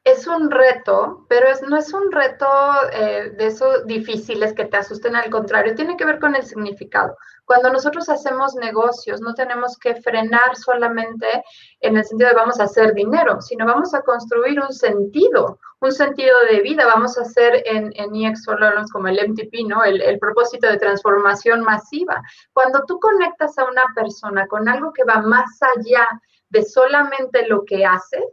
es 0.04 0.28
un 0.28 0.52
reto, 0.52 1.26
pero 1.28 1.48
es, 1.48 1.62
no 1.64 1.78
es 1.78 1.92
un 1.94 2.12
reto 2.12 2.48
eh, 2.94 3.32
de 3.36 3.48
esos 3.48 3.86
difíciles 3.88 4.54
que 4.54 4.66
te 4.66 4.78
asusten, 4.78 5.16
al 5.16 5.30
contrario, 5.30 5.76
tiene 5.76 5.98
que 5.98 6.06
ver 6.06 6.20
con 6.20 6.36
el 6.36 6.46
significado. 6.46 7.18
Cuando 7.46 7.72
nosotros 7.72 8.10
hacemos 8.10 8.56
negocios, 8.56 9.22
no 9.22 9.34
tenemos 9.34 9.78
que 9.78 9.96
frenar 9.96 10.56
solamente 10.56 11.44
en 11.80 11.98
el 11.98 12.04
sentido 12.04 12.30
de 12.30 12.36
vamos 12.36 12.60
a 12.60 12.64
hacer 12.64 12.94
dinero, 12.94 13.42
sino 13.42 13.66
vamos 13.66 13.94
a 13.94 14.02
construir 14.02 14.60
un 14.60 14.74
sentido, 14.74 15.60
un 15.80 15.92
sentido 15.92 16.36
de 16.50 16.62
vida. 16.62 16.86
Vamos 16.86 17.18
a 17.18 17.22
hacer 17.22 17.64
en, 17.66 17.92
en 17.96 18.16
EX 18.16 18.46
como 18.92 19.08
el 19.08 19.20
MTP, 19.30 19.68
¿no? 19.68 19.84
El, 19.84 20.02
el 20.02 20.18
propósito 20.18 20.68
de 20.68 20.78
transformación 20.78 21.62
masiva. 21.62 22.22
Cuando 22.54 22.84
tú 22.88 23.00
conectas 23.00 23.58
a 23.60 23.66
una 23.66 23.84
persona 23.94 24.48
con 24.48 24.68
algo 24.68 24.92
que 24.92 25.04
va 25.04 25.22
más 25.22 25.60
allá 25.76 26.08
de 26.50 26.64
solamente 26.64 27.48
lo 27.48 27.64
que 27.64 27.86
hace, 27.86 28.24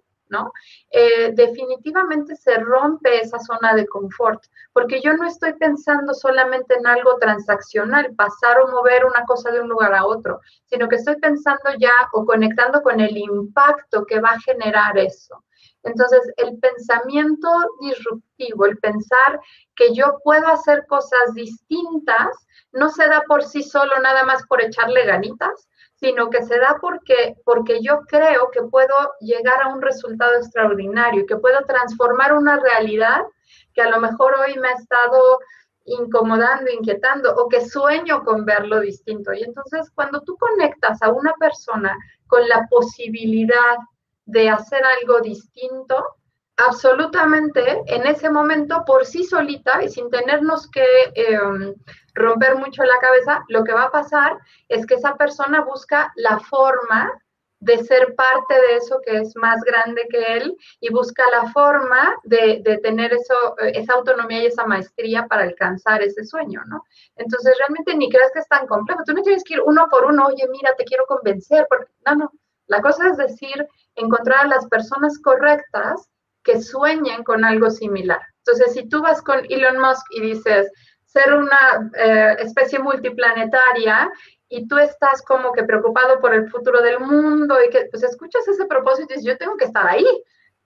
Eh, 0.90 1.32
definitivamente 1.32 2.36
se 2.36 2.56
rompe 2.56 3.20
esa 3.20 3.38
zona 3.38 3.74
de 3.74 3.86
confort, 3.86 4.42
porque 4.72 5.00
yo 5.00 5.12
no 5.14 5.26
estoy 5.26 5.54
pensando 5.54 6.14
solamente 6.14 6.74
en 6.76 6.86
algo 6.86 7.16
transaccional, 7.18 8.14
pasar 8.14 8.60
o 8.60 8.68
mover 8.68 9.04
una 9.04 9.24
cosa 9.24 9.50
de 9.50 9.60
un 9.60 9.68
lugar 9.68 9.94
a 9.94 10.04
otro, 10.04 10.40
sino 10.66 10.88
que 10.88 10.96
estoy 10.96 11.16
pensando 11.16 11.70
ya 11.78 11.92
o 12.12 12.24
conectando 12.24 12.82
con 12.82 13.00
el 13.00 13.16
impacto 13.16 14.04
que 14.04 14.20
va 14.20 14.30
a 14.30 14.40
generar 14.40 14.98
eso. 14.98 15.42
Entonces, 15.84 16.20
el 16.36 16.58
pensamiento 16.58 17.48
disruptivo, 17.80 18.66
el 18.66 18.78
pensar 18.78 19.40
que 19.74 19.92
yo 19.94 20.18
puedo 20.22 20.46
hacer 20.46 20.86
cosas 20.86 21.34
distintas, 21.34 22.28
no 22.72 22.88
se 22.88 23.06
da 23.06 23.22
por 23.26 23.42
sí 23.44 23.62
solo 23.62 23.92
nada 24.02 24.24
más 24.24 24.46
por 24.46 24.62
echarle 24.62 25.04
ganitas, 25.04 25.68
sino 26.02 26.30
que 26.30 26.42
se 26.42 26.58
da 26.58 26.78
porque, 26.80 27.36
porque 27.44 27.80
yo 27.80 28.00
creo 28.08 28.50
que 28.50 28.62
puedo 28.62 28.92
llegar 29.20 29.62
a 29.62 29.68
un 29.68 29.80
resultado 29.80 30.34
extraordinario, 30.34 31.26
que 31.26 31.36
puedo 31.36 31.64
transformar 31.64 32.32
una 32.32 32.58
realidad 32.58 33.22
que 33.72 33.82
a 33.82 33.88
lo 33.88 34.00
mejor 34.00 34.34
hoy 34.34 34.58
me 34.58 34.66
ha 34.66 34.72
estado 34.72 35.38
incomodando, 35.84 36.72
inquietando 36.72 37.32
o 37.36 37.48
que 37.48 37.64
sueño 37.64 38.24
con 38.24 38.44
verlo 38.44 38.80
distinto. 38.80 39.32
Y 39.32 39.44
entonces 39.44 39.92
cuando 39.94 40.22
tú 40.22 40.36
conectas 40.36 41.00
a 41.02 41.12
una 41.12 41.34
persona 41.34 41.96
con 42.26 42.48
la 42.48 42.66
posibilidad 42.68 43.76
de 44.24 44.48
hacer 44.48 44.82
algo 45.00 45.20
distinto, 45.20 46.04
absolutamente 46.56 47.82
en 47.86 48.06
ese 48.06 48.30
momento 48.30 48.84
por 48.86 49.06
sí 49.06 49.24
solita 49.24 49.82
y 49.82 49.88
sin 49.88 50.10
tenernos 50.10 50.70
que 50.70 50.84
em, 51.14 51.74
romper 52.14 52.56
mucho 52.56 52.82
la 52.84 52.98
cabeza, 52.98 53.42
lo 53.48 53.64
que 53.64 53.72
va 53.72 53.84
a 53.84 53.90
pasar 53.90 54.38
es 54.68 54.86
que 54.86 54.94
esa 54.94 55.16
persona 55.16 55.62
busca 55.62 56.12
la 56.16 56.38
forma 56.38 57.12
de 57.62 57.78
ser 57.78 58.16
parte 58.16 58.54
de 58.54 58.76
eso 58.76 59.00
que 59.06 59.18
es 59.18 59.36
más 59.36 59.62
grande 59.62 60.08
que 60.10 60.36
él 60.36 60.56
y 60.80 60.90
busca 60.90 61.22
la 61.30 61.48
forma 61.52 62.16
de, 62.24 62.60
de, 62.64 62.78
tener 62.78 63.12
eso, 63.12 63.56
esa 63.58 63.94
autonomía 63.94 64.42
y 64.42 64.46
esa 64.46 64.66
maestría 64.66 65.28
para 65.28 65.44
alcanzar 65.44 66.02
ese 66.02 66.24
sueño, 66.24 66.60
¿no? 66.66 66.82
Entonces, 67.14 67.56
realmente 67.58 67.94
ni 67.94 68.10
creas 68.10 68.32
que 68.32 68.40
es 68.40 68.48
tan 68.48 68.66
complejo. 68.66 69.04
Tú 69.06 69.12
no 69.12 69.22
tienes 69.22 69.44
que 69.44 69.54
ir 69.54 69.62
uno 69.64 69.86
por 69.88 70.06
uno, 70.06 70.26
oye, 70.26 70.44
mira, 70.50 70.74
te 70.76 70.84
quiero 70.84 71.06
convencer, 71.06 71.64
porque 71.68 71.86
no, 72.04 72.16
no. 72.16 72.32
La 72.66 72.82
cosa 72.82 73.08
es 73.08 73.16
decir, 73.16 73.64
encontrar 73.94 74.46
a 74.46 74.48
las 74.48 74.66
personas 74.66 75.20
correctas 75.20 76.10
que 76.42 76.60
sueñen 76.60 77.24
con 77.24 77.44
algo 77.44 77.70
similar. 77.70 78.20
Entonces, 78.38 78.74
si 78.74 78.88
tú 78.88 79.02
vas 79.02 79.22
con 79.22 79.40
Elon 79.48 79.80
Musk 79.80 80.04
y 80.10 80.20
dices, 80.20 80.70
ser 81.04 81.32
una 81.34 81.90
eh, 81.96 82.36
especie 82.40 82.78
multiplanetaria 82.78 84.10
y 84.48 84.66
tú 84.66 84.78
estás 84.78 85.22
como 85.22 85.52
que 85.52 85.64
preocupado 85.64 86.20
por 86.20 86.34
el 86.34 86.50
futuro 86.50 86.82
del 86.82 87.00
mundo 87.00 87.56
y 87.62 87.70
que 87.70 87.86
pues 87.90 88.02
escuchas 88.02 88.46
ese 88.48 88.66
propósito 88.66 89.12
y 89.12 89.16
dices, 89.16 89.30
yo 89.32 89.38
tengo 89.38 89.56
que 89.56 89.66
estar 89.66 89.86
ahí. 89.86 90.06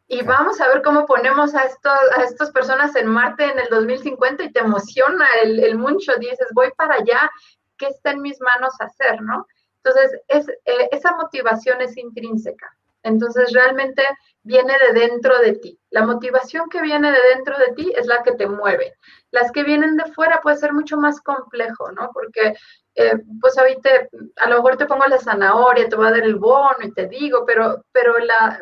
Y 0.08 0.22
vamos 0.22 0.60
a 0.60 0.68
ver 0.68 0.82
cómo 0.82 1.04
ponemos 1.04 1.54
a, 1.54 1.64
estos, 1.64 1.98
a 2.16 2.22
estas 2.22 2.52
personas 2.52 2.94
en 2.94 3.08
Marte 3.08 3.44
en 3.44 3.58
el 3.58 3.68
2050 3.70 4.44
y 4.44 4.52
te 4.52 4.60
emociona 4.60 5.26
el, 5.42 5.58
el 5.58 5.76
mucho, 5.76 6.12
dices, 6.20 6.46
voy 6.54 6.70
para 6.76 6.94
allá, 6.94 7.28
¿qué 7.76 7.88
está 7.88 8.12
en 8.12 8.22
mis 8.22 8.40
manos 8.40 8.74
hacer, 8.80 9.20
no? 9.20 9.46
Entonces, 9.82 10.20
es, 10.28 10.48
eh, 10.48 10.88
esa 10.92 11.16
motivación 11.16 11.80
es 11.80 11.96
intrínseca. 11.96 12.75
Entonces, 13.06 13.52
realmente 13.52 14.02
viene 14.42 14.74
de 14.86 15.00
dentro 15.00 15.38
de 15.38 15.52
ti. 15.54 15.78
La 15.90 16.04
motivación 16.04 16.68
que 16.68 16.82
viene 16.82 17.10
de 17.10 17.18
dentro 17.34 17.56
de 17.58 17.72
ti 17.74 17.92
es 17.96 18.06
la 18.06 18.22
que 18.22 18.32
te 18.32 18.46
mueve. 18.46 18.94
Las 19.30 19.50
que 19.52 19.62
vienen 19.62 19.96
de 19.96 20.12
fuera 20.12 20.40
puede 20.42 20.56
ser 20.56 20.72
mucho 20.72 20.96
más 20.96 21.20
complejo, 21.20 21.90
¿no? 21.92 22.10
Porque, 22.12 22.54
eh, 22.96 23.14
pues 23.40 23.56
ahorita 23.58 23.90
a 24.36 24.48
lo 24.48 24.56
mejor 24.56 24.76
te 24.76 24.86
pongo 24.86 25.06
la 25.06 25.18
zanahoria, 25.18 25.88
te 25.88 25.96
voy 25.96 26.08
a 26.08 26.10
dar 26.12 26.24
el 26.24 26.36
bono 26.36 26.78
y 26.82 26.92
te 26.92 27.06
digo, 27.06 27.44
pero, 27.46 27.84
pero 27.92 28.18
la, 28.18 28.60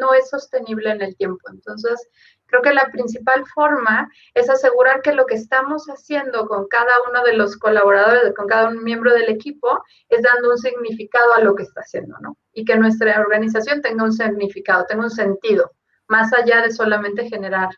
no 0.00 0.12
es 0.14 0.28
sostenible 0.28 0.90
en 0.90 1.02
el 1.02 1.16
tiempo. 1.16 1.40
Entonces, 1.50 2.08
Creo 2.48 2.62
que 2.62 2.72
la 2.72 2.90
principal 2.90 3.44
forma 3.54 4.10
es 4.34 4.48
asegurar 4.48 5.02
que 5.02 5.12
lo 5.12 5.26
que 5.26 5.34
estamos 5.34 5.86
haciendo 5.86 6.48
con 6.48 6.66
cada 6.66 6.92
uno 7.08 7.22
de 7.22 7.34
los 7.34 7.58
colaboradores, 7.58 8.34
con 8.34 8.46
cada 8.46 8.68
un 8.68 8.82
miembro 8.82 9.12
del 9.12 9.28
equipo, 9.28 9.82
es 10.08 10.22
dando 10.22 10.50
un 10.50 10.58
significado 10.58 11.34
a 11.34 11.42
lo 11.42 11.54
que 11.54 11.64
está 11.64 11.82
haciendo, 11.82 12.16
¿no? 12.20 12.36
Y 12.58 12.64
que 12.64 12.76
nuestra 12.76 13.20
organización 13.20 13.80
tenga 13.82 14.02
un 14.02 14.12
significado, 14.12 14.84
tenga 14.86 15.04
un 15.04 15.10
sentido, 15.10 15.70
más 16.08 16.32
allá 16.32 16.60
de 16.62 16.72
solamente 16.72 17.28
generar 17.28 17.68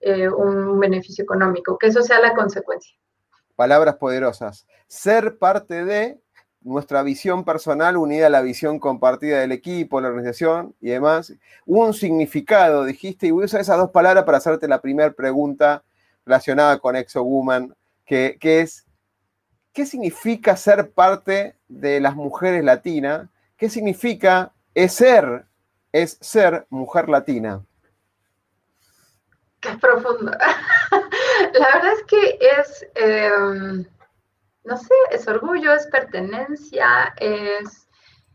eh, 0.00 0.28
un 0.28 0.80
beneficio 0.80 1.22
económico, 1.22 1.78
que 1.78 1.86
eso 1.86 2.02
sea 2.02 2.18
la 2.18 2.34
consecuencia. 2.34 2.96
Palabras 3.54 3.94
poderosas. 3.94 4.66
Ser 4.88 5.38
parte 5.38 5.84
de 5.84 6.20
nuestra 6.60 7.04
visión 7.04 7.44
personal 7.44 7.96
unida 7.96 8.26
a 8.26 8.30
la 8.30 8.42
visión 8.42 8.80
compartida 8.80 9.38
del 9.38 9.52
equipo, 9.52 10.00
la 10.00 10.08
organización 10.08 10.74
y 10.80 10.88
demás. 10.88 11.32
Un 11.64 11.94
significado, 11.94 12.84
dijiste, 12.84 13.28
y 13.28 13.30
voy 13.30 13.42
a 13.42 13.46
usar 13.46 13.60
esas 13.60 13.78
dos 13.78 13.92
palabras 13.92 14.24
para 14.24 14.38
hacerte 14.38 14.66
la 14.66 14.80
primera 14.80 15.12
pregunta 15.12 15.84
relacionada 16.24 16.80
con 16.80 16.96
ExoWoman, 16.96 17.76
que, 18.04 18.36
que 18.40 18.62
es, 18.62 18.84
¿qué 19.72 19.86
significa 19.86 20.56
ser 20.56 20.90
parte 20.90 21.54
de 21.68 22.00
las 22.00 22.16
mujeres 22.16 22.64
latinas? 22.64 23.28
¿Qué 23.56 23.68
significa 23.68 24.52
es 24.74 24.92
ser, 24.94 25.46
es 25.92 26.18
ser 26.20 26.66
mujer 26.70 27.08
latina? 27.08 27.64
Qué 29.60 29.70
profundo. 29.78 30.32
la 31.54 31.66
verdad 31.74 31.92
es 31.92 32.04
que 32.04 32.38
es... 32.60 32.86
Em, 32.94 33.86
no 34.66 34.76
sé, 34.76 34.94
es 35.12 35.26
orgullo, 35.28 35.72
es 35.72 35.86
pertenencia, 35.86 37.14
es 37.18 37.86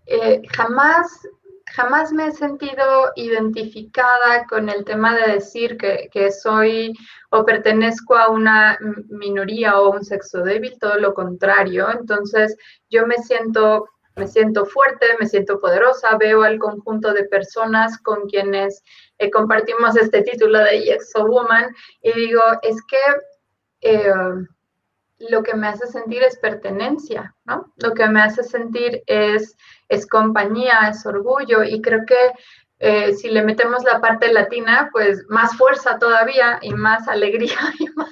eh, 0.05 0.41
jamás, 0.55 1.27
jamás 1.75 2.11
me 2.11 2.27
he 2.27 2.31
sentido 2.31 3.11
identificada 3.15 4.45
con 4.47 4.69
el 4.69 4.83
tema 4.85 5.15
de 5.15 5.33
decir 5.33 5.77
que, 5.77 6.09
que, 6.11 6.31
soy 6.31 6.93
o 7.31 7.45
pertenezco 7.45 8.15
a 8.15 8.29
una 8.29 8.77
minoría 9.09 9.79
o 9.79 9.91
un 9.91 10.03
sexo 10.03 10.41
débil, 10.41 10.79
todo 10.79 10.97
lo 10.97 11.13
contrario. 11.13 11.89
Entonces, 11.91 12.55
yo 12.89 13.05
me 13.05 13.17
siento, 13.17 13.87
me 14.15 14.27
siento 14.27 14.65
fuerte, 14.65 15.07
me 15.19 15.27
siento 15.27 15.59
poderosa, 15.59 16.17
veo 16.17 16.43
al 16.43 16.59
conjunto 16.59 17.13
de 17.13 17.25
personas 17.25 17.97
con 17.99 18.27
quienes 18.27 18.83
eh, 19.17 19.31
compartimos 19.31 19.95
este 19.95 20.21
título 20.21 20.59
de 20.59 20.81
Yes, 20.81 21.11
Woman 21.15 21.73
y 22.01 22.11
digo, 22.13 22.41
es 22.61 22.77
que... 22.85 22.97
Eh, 23.81 24.13
lo 25.29 25.43
que 25.43 25.53
me 25.53 25.67
hace 25.67 25.85
sentir 25.85 26.23
es 26.23 26.37
pertenencia, 26.39 27.35
¿no? 27.45 27.71
Lo 27.77 27.93
que 27.93 28.07
me 28.07 28.21
hace 28.21 28.43
sentir 28.43 29.03
es, 29.05 29.55
es 29.87 30.07
compañía, 30.07 30.89
es 30.89 31.05
orgullo 31.05 31.63
y 31.63 31.79
creo 31.79 32.05
que 32.07 32.33
eh, 32.83 33.13
si 33.13 33.29
le 33.29 33.43
metemos 33.43 33.83
la 33.83 34.01
parte 34.01 34.33
latina, 34.33 34.89
pues 34.91 35.23
más 35.29 35.55
fuerza 35.55 35.99
todavía 35.99 36.57
y 36.63 36.73
más 36.73 37.07
alegría 37.07 37.53
y 37.79 37.87
más, 37.89 38.09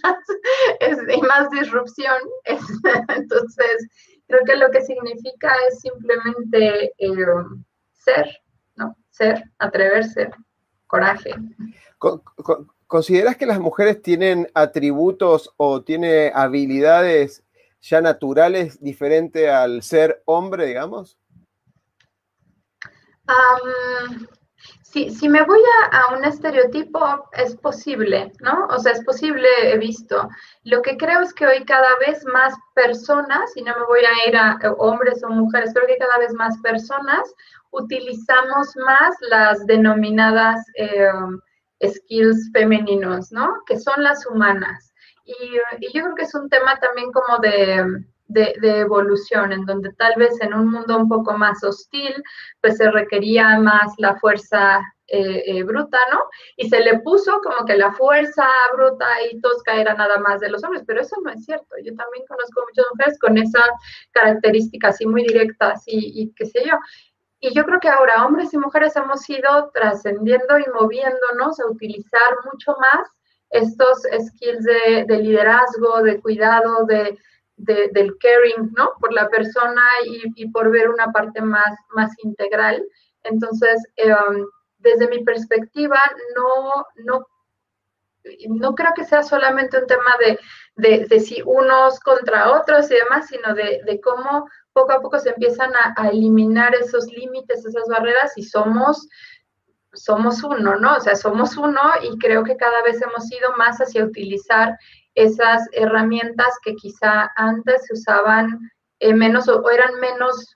y 1.10 1.22
más 1.22 1.50
disrupción. 1.50 2.20
entonces, 3.16 3.88
creo 4.30 4.46
que 4.46 4.56
lo 4.56 4.70
que 4.70 4.82
significa 4.82 5.52
es 5.68 5.80
simplemente 5.80 6.94
eh, 6.98 7.16
ser, 7.92 8.42
¿no? 8.76 8.96
Ser, 9.10 9.44
atreverse, 9.58 10.30
coraje. 10.86 11.34
¿Consideras 12.88 13.38
que 13.38 13.48
las 13.48 13.60
mujeres 13.60 14.02
tienen 14.02 14.48
atributos 14.54 15.54
o 15.58 15.82
tiene 15.84 16.32
habilidades 16.34 17.44
ya 17.82 18.02
naturales 18.02 18.80
diferentes 18.82 19.50
al 19.50 19.82
ser 19.82 20.22
hombre, 20.26 20.68
digamos? 20.68 21.18
Si, 24.82 25.30
me 25.30 25.44
voy 25.44 25.60
a, 25.92 26.16
un 26.16 26.26
estereotipo, 26.26 27.30
es 27.34 27.56
posible, 27.58 28.32
¿no? 28.42 28.68
O 28.68 28.80
sea, 28.80 28.94
es 28.94 29.04
posible, 29.04 29.48
he 29.62 29.78
visto. 29.78 30.28
Lo 30.64 30.82
que 30.82 30.98
creo 30.98 31.22
es 31.22 31.34
que 31.34 31.46
hoy 31.46 31.64
cada 31.66 31.96
vez 32.06 32.26
más 32.26 32.54
personas, 32.74 33.56
y 33.56 33.62
no 33.62 33.78
me 33.78 33.86
voy 33.86 34.00
a 34.00 34.30
ir 34.30 34.36
a 34.36 34.58
hombres 34.78 35.24
o 35.24 35.30
mujeres, 35.30 35.74
creo 35.74 35.88
que 35.88 35.98
cada 35.98 36.18
vez 36.18 36.34
más 36.34 36.58
personas 36.60 37.34
utilizamos 37.72 38.76
más 38.78 39.16
las 39.30 39.66
denominadas... 39.66 40.66
Eh, 40.76 41.10
skills 41.88 42.52
femeninos, 42.54 43.32
¿no? 43.32 43.64
Que 43.66 43.80
son 43.80 44.04
las 44.04 44.26
humanas. 44.26 44.94
Y, 45.26 45.56
yo 45.94 46.04
creo 46.04 46.16
que 46.16 46.24
es 46.24 46.36
un 46.36 46.50
tema 46.50 46.78
también 46.80 47.12
como 47.12 47.38
de, 47.40 48.04
de, 48.30 48.56
evolución, 48.62 49.52
en 49.52 49.66
donde 49.66 49.92
tal 49.94 50.14
vez 50.18 50.40
en 50.42 50.54
un 50.54 50.72
mundo 50.72 50.98
un 50.98 51.10
poco 51.10 51.38
más 51.38 51.64
hostil, 51.64 52.14
pues 52.62 52.78
se 52.78 52.90
requería 52.92 53.60
más 53.60 53.94
la 53.98 54.16
fuerza 54.18 54.80
eh, 55.08 55.44
eh, 55.48 55.64
bruta, 55.64 55.98
¿no? 56.12 56.20
Y 56.56 56.70
se 56.70 56.80
le 56.80 57.00
puso 57.00 57.42
como 57.42 57.66
que 57.66 57.76
la 57.76 57.92
fuerza 57.92 58.48
bruta 58.74 59.08
y 59.32 59.42
tosca 59.42 59.76
era 59.76 59.96
nada 59.96 60.20
más 60.20 60.40
de 60.40 60.50
los 60.50 60.64
hombres, 60.64 60.84
pero 60.86 61.02
eso 61.02 61.16
no 61.24 61.32
es 61.32 61.44
cierto. 61.44 61.76
Yo 61.84 61.96
también 61.96 62.26
conozco 62.28 62.62
muchas 62.68 62.86
mujeres 62.92 63.20
con 63.20 63.38
esa 63.38 63.64
característica 64.12 64.90
así 64.90 65.06
muy 65.08 65.24
directa, 65.24 65.72
así, 65.72 65.92
y 65.94 66.32
qué 66.36 66.46
sé 66.46 66.64
yo. 66.64 66.78
Y 67.42 67.54
yo 67.54 67.64
creo 67.64 67.80
que 67.80 67.90
ahora 67.90 68.26
hombres 68.26 68.54
y 68.54 68.58
mujeres 68.58 68.96
hemos 68.96 69.28
ido 69.30 69.72
trascendiendo 69.74 70.60
y 70.60 70.70
moviéndonos 70.80 71.60
a 71.60 71.68
utilizar 71.68 72.36
mucho 72.52 72.76
más 72.80 73.10
estos 73.50 74.04
skills 74.28 74.64
de, 74.64 75.18
liderazgo, 75.18 76.04
de 76.04 76.20
cuidado, 76.20 76.86
de, 76.86 77.18
del 77.60 78.18
caring, 78.20 78.72
¿no? 78.76 78.92
Por 79.00 79.14
la 79.14 79.30
persona 79.30 79.84
y, 80.06 80.50
por 80.50 80.72
ver 80.72 80.90
una 80.90 81.12
parte 81.12 81.42
más, 81.42 81.78
más 81.96 82.12
integral. 82.24 82.84
Entonces, 83.24 83.84
em, 83.98 84.46
desde 84.78 85.08
mi 85.10 85.24
perspectiva, 85.24 86.00
no, 86.36 86.86
no, 87.06 87.28
no 88.50 88.76
creo 88.76 88.92
que 88.96 89.06
sea 89.06 89.24
solamente 89.24 89.78
un 89.78 89.88
tema 89.88 90.16
de, 90.20 90.40
de, 91.08 91.20
si 91.20 91.42
unos 91.46 92.00
contra 92.00 92.52
otros 92.52 92.90
y 92.90 92.96
demás, 92.96 93.28
sino 93.28 93.54
de, 93.54 93.82
de 93.86 94.00
cómo 94.02 94.48
poco 94.74 94.94
a 94.94 95.02
poco 95.02 95.20
se 95.20 95.30
empiezan 95.30 95.72
a, 95.76 96.10
eliminar 96.10 96.74
esos 96.76 97.08
límites, 97.08 97.66
esas 97.66 97.88
barreras 97.88 98.38
y 98.38 98.44
somos 98.44 99.08
somos 99.92 100.44
uno, 100.44 100.76
¿no? 100.76 100.98
O 100.98 101.00
sea, 101.00 101.16
somos 101.16 101.58
uno 101.58 101.82
y 102.04 102.16
creo 102.20 102.44
que 102.44 102.56
cada 102.56 102.84
vez 102.84 103.02
hemos 103.02 103.30
ido 103.32 103.56
más 103.58 103.80
hacia 103.80 104.06
utilizar 104.06 104.78
esas 105.24 105.68
herramientas 105.74 106.58
que 106.64 106.76
quizá 106.76 107.30
antes 107.36 107.86
se 107.86 107.94
usaban 107.94 108.60
eh, 109.00 109.14
menos 109.14 109.48
o, 109.48 109.70
eran 109.70 110.00
menos 110.00 110.56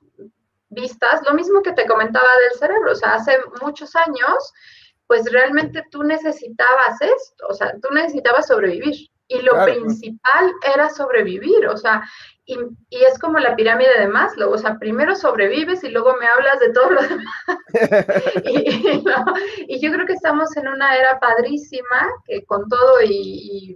vistas. 0.69 1.21
Lo 1.27 1.33
mismo 1.33 1.61
que 1.61 1.73
te 1.73 1.85
comentaba 1.85 2.27
del 2.49 2.59
cerebro, 2.59 2.91
o 2.91 2.95
sea, 2.95 3.15
hace 3.15 3.37
muchos 3.61 3.95
años, 3.95 4.53
pues 5.07 5.31
realmente 5.31 5.83
tú 5.91 6.03
necesitabas 6.03 7.01
esto, 7.01 7.45
o 7.49 7.53
sea, 7.53 7.73
tú 7.81 7.93
necesitabas 7.93 8.47
sobrevivir. 8.47 9.09
Y 9.29 9.41
lo 9.41 9.63
principal 9.63 10.51
era 10.75 10.89
sobrevivir, 10.89 11.65
o 11.67 11.77
sea, 11.77 12.03
y, 12.45 12.57
es 12.89 13.17
como 13.19 13.39
la 13.39 13.55
pirámide 13.55 13.99
de 13.99 14.07
Maslow, 14.07 14.51
o 14.51 14.57
sea, 14.57 14.77
primero 14.77 15.15
sobrevives 15.15 15.83
y 15.83 15.89
luego 15.89 16.15
me 16.19 16.27
hablas 16.27 16.59
de 16.59 16.73
todo 16.73 16.89
lo 16.91 17.01
demás. 17.01 17.27
y, 19.67 19.79
yo 19.79 19.91
creo 19.91 20.05
que 20.05 20.13
estamos 20.13 20.55
en 20.57 20.67
una 20.67 20.97
era 20.97 21.19
padrísima, 21.19 22.09
que 22.25 22.45
con 22.45 22.67
todo 22.67 23.01
y, 23.03 23.75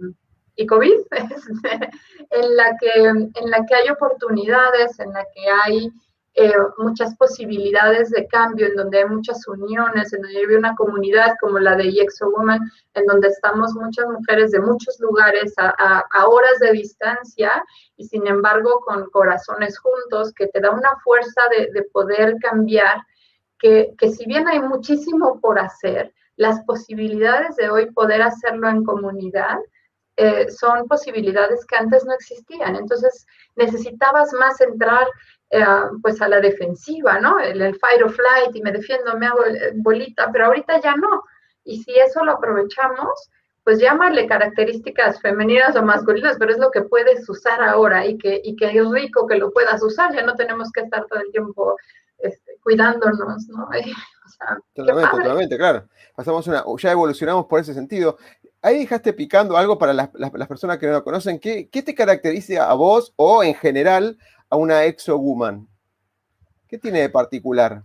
y 0.58 0.66
COVID, 0.66 1.00
en, 2.30 2.56
la 2.56 2.76
que, 2.80 2.92
en 3.04 3.50
la 3.50 3.64
que 3.64 3.74
hay 3.76 3.88
oportunidades, 3.90 4.98
en 4.98 5.12
la 5.12 5.24
que 5.32 5.48
hay 5.64 5.92
eh, 6.34 6.52
muchas 6.78 7.14
posibilidades 7.16 8.10
de 8.10 8.26
cambio, 8.26 8.66
en 8.66 8.74
donde 8.74 8.98
hay 8.98 9.04
muchas 9.04 9.46
uniones, 9.46 10.12
en 10.12 10.22
donde 10.22 10.36
hay 10.36 10.44
una 10.46 10.74
comunidad 10.74 11.36
como 11.40 11.60
la 11.60 11.76
de 11.76 11.88
EXO 11.88 12.30
Woman, 12.32 12.60
en 12.94 13.06
donde 13.06 13.28
estamos 13.28 13.72
muchas 13.74 14.06
mujeres 14.06 14.50
de 14.50 14.58
muchos 14.58 14.98
lugares 14.98 15.54
a, 15.58 16.26
horas 16.26 16.58
de 16.58 16.72
distancia 16.72 17.64
y 17.96 18.04
sin 18.04 18.26
embargo 18.26 18.80
con 18.84 19.08
corazones 19.10 19.78
juntos, 19.78 20.32
que 20.34 20.48
te 20.48 20.60
da 20.60 20.72
una 20.72 20.90
fuerza 21.04 21.40
de, 21.56 21.82
poder 21.92 22.34
cambiar, 22.42 22.98
que, 23.60 23.94
que 23.96 24.10
si 24.10 24.26
bien 24.26 24.48
hay 24.48 24.60
muchísimo 24.60 25.40
por 25.40 25.60
hacer, 25.60 26.12
las 26.34 26.60
posibilidades 26.64 27.54
de 27.54 27.70
hoy 27.70 27.92
poder 27.92 28.22
hacerlo 28.22 28.68
en 28.68 28.84
comunidad, 28.84 29.58
eh, 30.18 30.50
son 30.50 30.88
posibilidades 30.88 31.64
que 31.64 31.76
antes 31.76 32.04
no 32.04 32.12
existían. 32.12 32.74
Entonces 32.74 33.24
necesitabas 33.54 34.32
más 34.32 34.60
entrar 34.60 35.06
eh, 35.50 35.64
pues 36.02 36.20
a 36.20 36.28
la 36.28 36.40
defensiva, 36.40 37.20
¿no? 37.20 37.38
El, 37.38 37.62
el, 37.62 37.78
fight 37.78 38.02
or 38.02 38.10
flight 38.10 38.54
y 38.54 38.60
me 38.60 38.72
defiendo, 38.72 39.16
me 39.16 39.26
hago 39.26 39.46
eh, 39.46 39.72
bolita, 39.76 40.30
pero 40.32 40.46
ahorita 40.46 40.80
ya 40.80 40.96
no. 40.96 41.22
Y 41.62 41.82
si 41.84 41.96
eso 41.98 42.24
lo 42.24 42.32
aprovechamos, 42.32 43.30
pues 43.62 43.78
llámale 43.78 44.26
características 44.26 45.20
femeninas 45.20 45.76
o 45.76 45.82
masculinas, 45.82 46.36
pero 46.36 46.52
es 46.52 46.58
lo 46.58 46.72
que 46.72 46.82
puedes 46.82 47.28
usar 47.28 47.62
ahora 47.62 48.04
y 48.04 48.18
que, 48.18 48.40
y 48.42 48.56
que 48.56 48.66
es 48.66 48.90
rico 48.90 49.26
que 49.28 49.36
lo 49.36 49.52
puedas 49.52 49.80
usar, 49.82 50.12
ya 50.14 50.22
no 50.22 50.34
tenemos 50.34 50.72
que 50.72 50.80
estar 50.80 51.06
todo 51.06 51.20
el 51.20 51.30
tiempo 51.30 51.76
este, 52.18 52.58
cuidándonos, 52.62 53.46
¿no? 53.48 53.68
o 54.26 54.28
sea, 54.28 54.58
totalmente, 54.74 55.10
totalmente, 55.10 55.56
claro. 55.56 55.88
Pasamos 56.14 56.46
una, 56.48 56.64
ya 56.78 56.92
evolucionamos 56.92 57.46
por 57.46 57.60
ese 57.60 57.74
sentido. 57.74 58.18
Ahí 58.60 58.80
dejaste 58.80 59.12
picando 59.12 59.56
algo 59.56 59.78
para 59.78 59.92
las, 59.92 60.10
las, 60.14 60.48
personas 60.48 60.78
que 60.78 60.86
no 60.86 60.92
lo 60.92 61.04
conocen. 61.04 61.38
¿Qué, 61.38 61.68
¿Qué, 61.68 61.82
te 61.82 61.94
caracteriza 61.94 62.68
a 62.68 62.74
vos 62.74 63.12
o 63.16 63.44
en 63.44 63.54
general 63.54 64.18
a 64.50 64.56
una 64.56 64.84
exo-woman? 64.84 65.68
¿Qué 66.66 66.76
tiene 66.76 67.00
de 67.00 67.08
particular? 67.08 67.84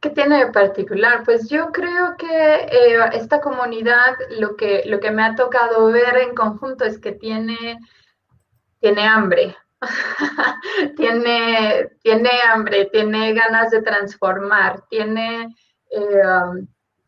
¿Qué 0.00 0.10
tiene 0.10 0.44
de 0.44 0.52
particular? 0.52 1.22
Pues 1.24 1.48
yo 1.48 1.72
creo 1.72 2.16
que 2.16 2.26
eh, 2.26 2.98
esta 3.12 3.40
comunidad 3.40 4.14
lo 4.38 4.56
que, 4.56 4.82
lo 4.86 5.00
que 5.00 5.10
me 5.10 5.22
ha 5.22 5.34
tocado 5.34 5.86
ver 5.86 6.16
en 6.18 6.34
conjunto 6.34 6.84
es 6.84 6.98
que 6.98 7.12
tiene, 7.12 7.78
tiene 8.80 9.06
hambre, 9.06 9.56
tiene, 10.96 11.90
tiene 12.02 12.30
hambre, 12.52 12.86
tiene 12.86 13.32
ganas 13.34 13.70
de 13.70 13.82
transformar, 13.82 14.84
tiene 14.88 15.54
eh, 15.90 16.22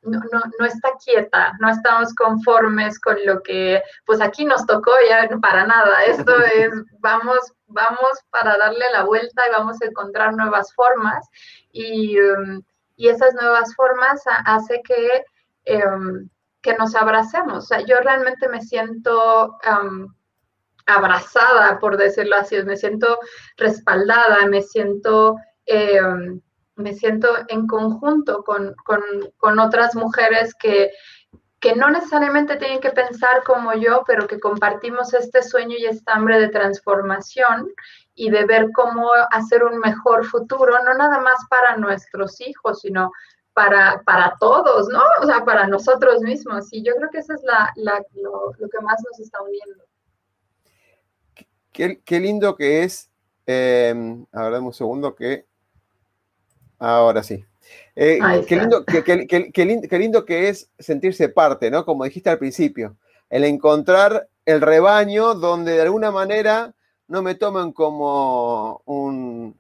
no, 0.06 0.20
no, 0.32 0.40
no, 0.58 0.66
está 0.66 0.92
quieta, 1.04 1.52
no 1.60 1.68
estamos 1.68 2.14
conformes 2.14 2.98
con 3.00 3.16
lo 3.24 3.42
que, 3.42 3.82
pues 4.04 4.20
aquí 4.20 4.44
nos 4.44 4.66
tocó 4.66 4.92
ya 5.08 5.28
para 5.40 5.66
nada, 5.66 6.04
esto 6.04 6.32
es, 6.54 6.72
vamos, 7.00 7.52
vamos 7.66 8.12
para 8.30 8.56
darle 8.56 8.84
la 8.92 9.04
vuelta 9.04 9.42
y 9.46 9.52
vamos 9.52 9.80
a 9.82 9.86
encontrar 9.86 10.34
nuevas 10.34 10.72
formas. 10.74 11.28
Y, 11.72 12.18
um, 12.20 12.62
y 12.96 13.08
esas 13.08 13.34
nuevas 13.34 13.74
formas 13.74 14.22
hace 14.46 14.80
que, 14.82 15.24
um, 15.84 16.28
que 16.62 16.74
nos 16.74 16.94
abracemos. 16.94 17.64
O 17.64 17.66
sea, 17.66 17.80
yo 17.80 17.96
realmente 18.00 18.48
me 18.48 18.62
siento... 18.62 19.58
Um, 19.68 20.14
abrazada, 20.86 21.78
por 21.80 21.96
decirlo 21.96 22.36
así, 22.36 22.62
me 22.62 22.76
siento 22.76 23.18
respaldada, 23.56 24.46
me 24.46 24.62
siento 24.62 25.36
me 26.76 26.94
siento 26.94 27.28
en 27.48 27.66
conjunto 27.66 28.44
con, 28.44 29.58
otras 29.58 29.94
mujeres 29.94 30.54
que, 30.54 30.92
que 31.58 31.74
no 31.74 31.90
necesariamente 31.90 32.56
tienen 32.56 32.80
que 32.80 32.90
pensar 32.90 33.42
como 33.44 33.74
yo, 33.74 34.04
pero 34.06 34.26
que 34.26 34.38
compartimos 34.38 35.14
este 35.14 35.42
sueño 35.42 35.76
y 35.78 35.86
esta 35.86 36.14
hambre 36.14 36.38
de 36.38 36.48
transformación 36.48 37.68
y 38.14 38.30
de 38.30 38.44
ver 38.44 38.70
cómo 38.72 39.10
hacer 39.30 39.64
un 39.64 39.78
mejor 39.78 40.24
futuro, 40.26 40.82
no 40.84 40.94
nada 40.94 41.20
más 41.20 41.38
para 41.48 41.76
nuestros 41.76 42.40
hijos, 42.40 42.80
sino 42.80 43.10
para, 43.56 44.02
para 44.04 44.36
todos, 44.38 44.88
¿no? 44.88 45.02
O 45.22 45.26
sea, 45.26 45.44
para 45.44 45.66
nosotros 45.66 46.20
mismos. 46.20 46.70
Y 46.72 46.82
yo 46.82 46.94
creo 46.94 47.08
que 47.10 47.18
eso 47.18 47.32
es 47.32 47.42
la, 47.42 47.72
lo, 48.12 48.52
que 48.52 48.80
más 48.82 49.02
nos 49.02 49.18
está 49.18 49.38
uniendo. 49.42 49.84
Qué, 51.72 52.20
lindo 52.20 52.54
que 52.54 52.84
es, 52.84 53.10
eh, 53.46 53.94
un 53.94 54.72
segundo 54.74 55.14
que 55.14 55.46
Ahora 56.78 57.22
sí. 57.22 57.44
Eh, 57.94 58.18
qué, 58.46 58.56
lindo, 58.56 58.84
qué, 58.84 59.98
lindo, 59.98 60.24
que 60.24 60.48
es 60.48 60.70
sentirse 60.78 61.28
parte, 61.28 61.70
¿no? 61.70 61.84
Como 61.84 62.04
dijiste 62.04 62.30
al 62.30 62.38
principio, 62.38 62.96
el 63.30 63.44
encontrar 63.44 64.28
el 64.44 64.60
rebaño 64.60 65.34
donde 65.34 65.72
de 65.72 65.82
alguna 65.82 66.10
manera 66.10 66.74
no 67.08 67.22
me 67.22 67.34
tomen 67.34 67.72
como 67.72 68.82
un, 68.84 69.58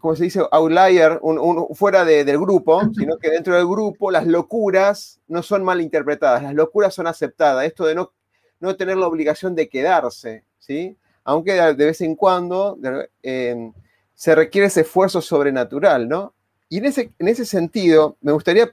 ¿cómo 0.00 0.16
se 0.16 0.24
dice? 0.24 0.42
Outlier, 0.50 1.18
un, 1.22 1.68
fuera 1.74 2.04
del 2.04 2.38
grupo, 2.38 2.82
sino 2.94 3.16
que 3.16 3.30
dentro 3.30 3.54
del 3.54 3.66
grupo 3.66 4.10
las 4.10 4.26
locuras 4.26 5.20
no 5.28 5.42
son 5.42 5.62
mal 5.62 5.80
interpretadas, 5.80 6.42
las 6.42 6.54
locuras 6.54 6.94
son 6.94 7.06
aceptadas. 7.06 7.64
Esto 7.64 7.86
de 7.86 7.94
no, 7.94 8.12
no 8.58 8.76
tener 8.76 8.96
la 8.96 9.06
obligación 9.06 9.54
de 9.54 9.68
quedarse, 9.68 10.44
¿sí? 10.58 10.96
Aunque 11.22 11.52
de, 11.52 11.74
vez 11.74 12.00
en 12.00 12.16
cuando 12.16 12.76
se 14.20 14.34
requiere 14.34 14.66
ese 14.66 14.82
esfuerzo 14.82 15.22
sobrenatural, 15.22 16.06
¿no? 16.06 16.34
Y 16.68 16.76
en 16.76 16.84
ese, 16.84 17.10
en 17.18 17.28
ese 17.28 17.46
sentido, 17.46 18.18
me 18.20 18.32
gustaría 18.32 18.70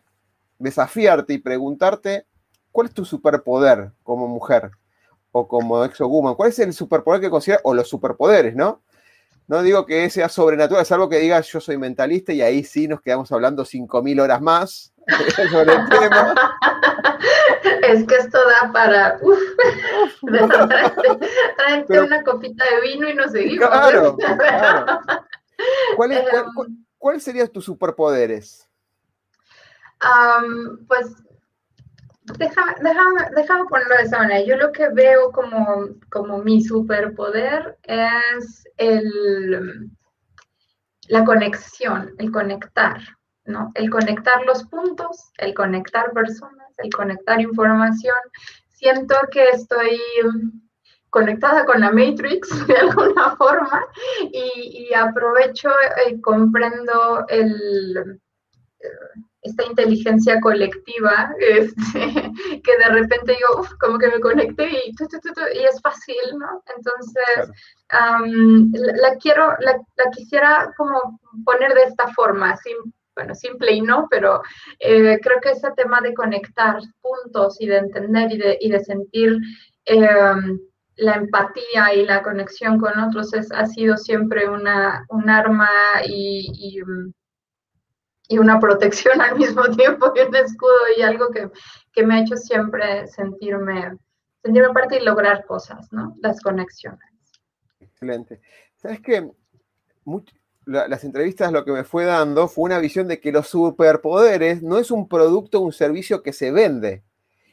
desafiarte 0.60 1.32
y 1.32 1.38
preguntarte, 1.38 2.26
¿cuál 2.70 2.88
es 2.88 2.94
tu 2.94 3.06
superpoder 3.06 3.92
como 4.04 4.28
mujer 4.28 4.72
o 5.32 5.48
como 5.48 5.86
exoguman? 5.86 6.36
¿Cuál 6.36 6.50
es 6.50 6.60
el 6.60 6.74
superpoder 6.74 7.22
que 7.22 7.30
consideras, 7.30 7.62
o 7.64 7.74
los 7.74 7.88
superpoderes, 7.88 8.58
¿no? 8.58 8.82
No 9.48 9.64
digo 9.64 9.86
que 9.86 10.10
sea 10.10 10.28
sobrenatural, 10.28 10.82
es 10.82 10.92
algo 10.92 11.08
que 11.08 11.20
digas 11.20 11.48
yo 11.48 11.62
soy 11.62 11.78
mentalista 11.78 12.34
y 12.34 12.42
ahí 12.42 12.66
sí 12.66 12.90
nos 12.90 13.00
quedamos 13.00 13.32
hablando 13.32 13.64
5.000 13.64 14.22
horas 14.22 14.42
más 14.42 14.94
sobre 15.50 15.76
el 15.76 15.88
tema. 15.88 16.36
Es 17.88 18.06
que 18.06 18.16
esto 18.16 18.38
da 18.38 18.72
para. 18.72 19.18
Uf, 19.22 19.40
una 21.90 22.24
copita 22.24 22.66
de 22.66 22.82
vino 22.82 23.08
y 23.08 23.16
nos 23.16 23.32
seguimos. 23.32 23.70
Claro, 23.70 24.18
claro. 24.18 25.02
Em, 25.92 26.86
¿Cuáles 26.98 27.24
serían 27.24 27.48
tus 27.50 27.66
superpoderes? 27.66 28.68
pues 30.88 31.16
déjame, 32.38 32.74
déjame, 33.36 33.66
ponerlo 33.66 33.96
de 33.96 34.04
esa 34.04 34.18
manera. 34.20 34.46
Yo 34.46 34.58
lo 34.58 34.72
que 34.72 34.90
veo 34.90 35.32
como, 35.32 35.88
como 36.10 36.40
mi 36.40 36.62
superpoder 36.62 37.78
es 37.84 38.68
el, 38.78 39.90
la 41.08 41.24
conexión, 41.24 42.14
el 42.18 42.32
conectar, 42.32 43.00
¿no? 43.46 43.72
El 43.76 43.90
conectar 43.90 44.46
los 44.46 44.64
puntos, 44.66 45.32
el 45.38 45.54
conectar 45.54 46.12
personas, 46.12 46.68
el 46.78 46.92
conectar 46.92 47.40
información. 47.42 48.18
Siento 48.70 49.16
que 49.32 49.50
estoy 49.50 50.00
conectada 51.10 51.66
con 51.66 51.82
la 51.82 51.92
Matrix 51.92 52.50
de 52.68 52.76
alguna 52.76 53.36
forma 53.36 53.86
y, 54.32 54.94
aprovecho 54.94 55.70
y 56.10 56.20
comprendo 56.22 57.26
el, 57.30 58.20
esta 59.42 59.66
inteligencia 59.66 60.40
colectiva 60.42 61.32
este, 61.40 62.32
que 62.64 62.78
de 62.78 62.90
repente 62.90 63.38
yo 63.40 63.64
como 63.80 63.98
que 63.98 64.08
me 64.08 64.20
conecté 64.20 64.70
y, 64.70 64.92
y 64.92 65.64
es 65.64 65.82
fácil, 65.82 66.16
¿no? 66.38 66.64
Entonces, 66.76 67.52
la, 67.92 69.16
quiero, 69.22 69.56
la, 69.60 69.80
quisiera 70.12 70.74
como 70.78 71.20
poner 71.46 71.74
de 71.74 71.84
esta 71.84 72.08
forma, 72.14 72.56
bueno, 73.16 73.34
simple 73.34 73.72
y 73.72 73.82
no, 73.82 74.08
pero 74.10 74.42
eh, 74.80 75.20
creo 75.22 75.40
que 75.42 75.52
ese 75.52 75.72
tema 75.76 76.02
de 76.02 76.14
conectar 76.14 76.80
puntos 77.02 77.60
y 77.60 77.68
de 77.68 77.78
entender 77.78 78.32
y 78.32 78.38
de, 78.38 78.58
y 78.62 78.70
de 78.70 78.80
sentir 78.80 79.38
em, 79.86 80.60
la 80.98 81.16
empatía 81.16 81.94
y 81.94 82.06
la 82.06 82.24
conexión 82.24 82.80
con 82.80 83.00
otros 83.00 83.34
es, 83.34 83.52
ha 83.52 83.66
sido 83.68 83.98
siempre 83.98 84.50
una, 84.50 85.06
un 85.10 85.30
arma 85.30 85.70
y, 86.06 86.82
y, 88.30 88.38
una 88.38 88.60
protección 88.60 89.22
al 89.22 89.38
mismo 89.38 89.64
tiempo 89.70 90.12
y 90.16 90.28
un 90.28 90.36
escudo 90.36 90.74
y 90.98 91.02
algo 91.02 91.30
que, 91.30 91.50
que, 91.94 92.06
me 92.06 92.16
ha 92.16 92.22
hecho 92.22 92.36
siempre 92.36 93.08
sentirme, 93.08 93.98
sentirme 94.44 94.74
parte 94.74 94.98
y 94.98 95.06
lograr 95.06 95.46
cosas, 95.46 95.92
¿no? 95.92 96.16
Las 96.22 96.42
conexiones. 96.42 97.10
Excelente. 97.80 98.42
¿Sabes 98.76 99.00
qué? 99.02 99.32
las 100.66 101.04
entrevistas 101.04 101.52
lo 101.52 101.64
que 101.64 101.72
me 101.72 101.84
fue 101.84 102.06
dando 102.06 102.48
fue 102.48 102.66
una 102.66 102.80
visión 102.80 103.08
de 103.08 103.20
que 103.20 103.32
los 103.32 103.48
superpoderes 103.48 104.62
no 104.62 104.78
es 104.78 104.92
un 104.92 105.08
producto 105.08 105.60
o 105.60 105.64
un 105.64 105.72
servicio 105.72 106.22
que 106.22 106.34
se 106.34 106.52
vende, 106.52 107.04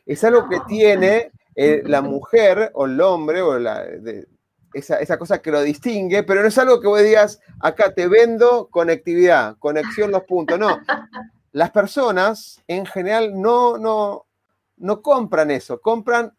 es 0.06 0.22
algo 0.24 0.48
que 0.48 0.58
tiene 0.66 1.30
eh, 1.56 1.82
la 1.86 2.02
mujer 2.02 2.70
o 2.74 2.86
el 2.86 3.00
hombre 3.00 3.42
o 3.42 3.58
la, 3.58 3.84
esa, 4.74 5.18
cosa 5.18 5.40
que 5.40 5.50
lo 5.50 5.62
distingue, 5.62 6.22
pero 6.24 6.42
no 6.42 6.48
es 6.48 6.58
algo 6.58 6.80
que 6.80 6.88
vos 6.88 7.02
digas, 7.02 7.40
acá 7.60 7.94
te 7.94 8.08
vendo 8.08 8.68
conectividad, 8.68 9.56
conexión 9.58 10.10
los 10.10 10.24
puntos. 10.24 10.58
No, 10.58 10.78
las 11.52 11.70
personas 11.70 12.60
en 12.66 12.84
general 12.84 13.40
no, 13.40 13.78
no, 13.78 14.26
no 14.76 15.00
compran 15.00 15.50
eso, 15.50 15.80
compran, 15.80 16.32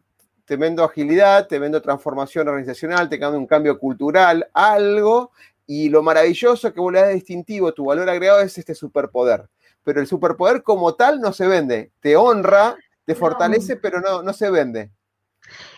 te 0.44 0.58
vendo 0.58 0.84
agilidad, 0.84 1.48
te 1.48 1.58
vendo 1.58 1.82
transformación 1.82 2.48
organizacional, 2.48 3.10
te 3.10 3.20
cambio 3.20 3.40
un 3.40 3.48
cambio 3.48 3.80
cultural, 3.80 4.48
algo, 4.54 5.32
y 5.66 5.90
lo 5.90 6.04
maravilloso 6.04 6.72
que 6.74 6.80
vos 6.80 6.94
le 6.94 7.02
das 7.02 7.14
distintivo, 7.14 7.74
tu 7.74 7.86
valor 7.86 8.08
agregado 8.10 8.42
es 8.42 8.58
este 8.58 8.76
superpoder. 8.76 9.50
Pero 9.84 10.02
el 10.02 10.08
superpoder 10.08 10.62
como 10.62 10.96
tal 10.96 11.20
no 11.20 11.34
se 11.34 11.48
vende, 11.48 11.92
te 12.00 12.16
honra, 12.16 12.76
te 13.06 13.16
fortalece, 13.16 13.78
pero 13.78 14.02
no, 14.02 14.22
no 14.22 14.34
se 14.34 14.50
vende. 14.50 14.92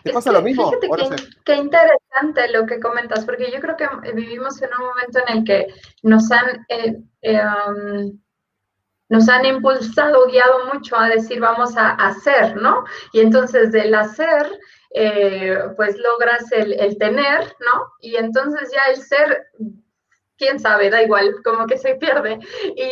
¿Te 0.03 0.13
pasa 0.13 0.32
lo 0.32 0.41
mismo? 0.41 0.71
qué, 1.43 1.56
interesante 1.56 2.49
lo 2.51 2.65
que 2.65 2.80
comentas, 2.80 3.25
porque 3.25 3.51
yo 3.51 3.60
creo 3.60 3.75
que 3.75 3.88
vivimos 4.13 4.62
en 4.62 4.69
un 4.80 4.88
momento 4.88 5.19
en 5.25 5.38
el 5.38 5.43
que 5.43 5.67
nos 6.03 6.32
han, 6.32 6.65
eh, 6.69 6.97
eh, 7.21 7.41
um, 7.67 8.19
nos 9.10 9.30
han 9.30 9.45
impulsado, 9.45 10.27
guiado 10.27 10.73
mucho 10.73 10.97
a 10.97 11.10
decir 11.10 11.39
vamos 11.39 11.77
a 11.77 11.91
hacer, 11.91 12.56
¿no? 12.58 12.84
Y 13.13 13.21
entonces 13.21 13.71
del 13.71 13.93
hacer, 13.95 14.60
eh, 14.93 15.58
pues 15.75 15.97
logras 15.97 16.51
el, 16.51 16.97
tener, 16.97 17.41
¿no? 17.60 17.91
Y 18.01 18.15
entonces 18.15 18.71
ya 18.73 18.91
el 18.91 19.01
ser 19.01 19.47
quién 20.38 20.60
sabe, 20.60 20.89
da 20.89 21.01
igual, 21.01 21.36
como 21.43 21.65
que 21.65 21.77
se 21.77 21.95
pierde. 21.95 22.38
Y, 22.75 22.91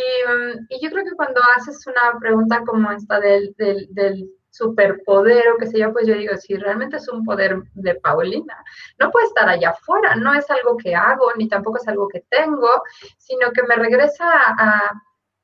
y, 0.68 0.82
yo 0.82 0.90
creo 0.90 1.04
que 1.04 1.16
cuando 1.16 1.40
haces 1.56 1.86
una 1.86 2.18
pregunta 2.18 2.62
como 2.66 2.90
esta 2.90 3.20
del, 3.20 3.54
del, 3.56 3.86
del 3.90 4.28
superpoder 4.56 5.48
o 5.48 5.56
qué 5.58 5.66
sé 5.66 5.78
yo, 5.78 5.92
pues 5.92 6.06
yo 6.06 6.14
digo, 6.14 6.36
si 6.36 6.56
realmente 6.56 6.96
es 6.96 7.08
un 7.08 7.24
poder 7.24 7.62
de 7.74 7.94
Paulina, 7.96 8.56
no 8.98 9.10
puede 9.10 9.26
estar 9.26 9.48
allá 9.48 9.70
afuera, 9.70 10.16
no 10.16 10.34
es 10.34 10.48
algo 10.50 10.76
que 10.76 10.94
hago, 10.94 11.32
ni 11.36 11.48
tampoco 11.48 11.78
es 11.78 11.88
algo 11.88 12.08
que 12.08 12.24
tengo, 12.30 12.82
sino 13.18 13.50
que 13.52 13.62
me 13.64 13.76
regresa 13.76 14.24
a, 14.28 14.92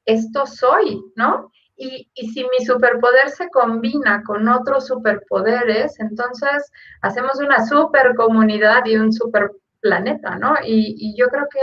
esto 0.05 0.47
soy, 0.47 1.01
¿no? 1.15 1.51
Y, 1.77 2.11
si 2.15 2.45
mi 2.45 2.65
superpoder 2.65 3.31
se 3.31 3.49
combina 3.51 4.23
con 4.25 4.49
otros 4.49 4.87
superpoderes, 4.87 5.99
entonces 6.01 6.71
hacemos 7.03 7.41
una 7.41 7.67
super 7.67 8.15
comunidad 8.15 8.85
y 8.85 8.97
un 8.97 9.13
super 9.13 9.53
planeta, 9.81 10.37
¿no? 10.37 10.55
Y, 10.65 11.15
yo 11.17 11.29
creo 11.29 11.47
que 11.51 11.61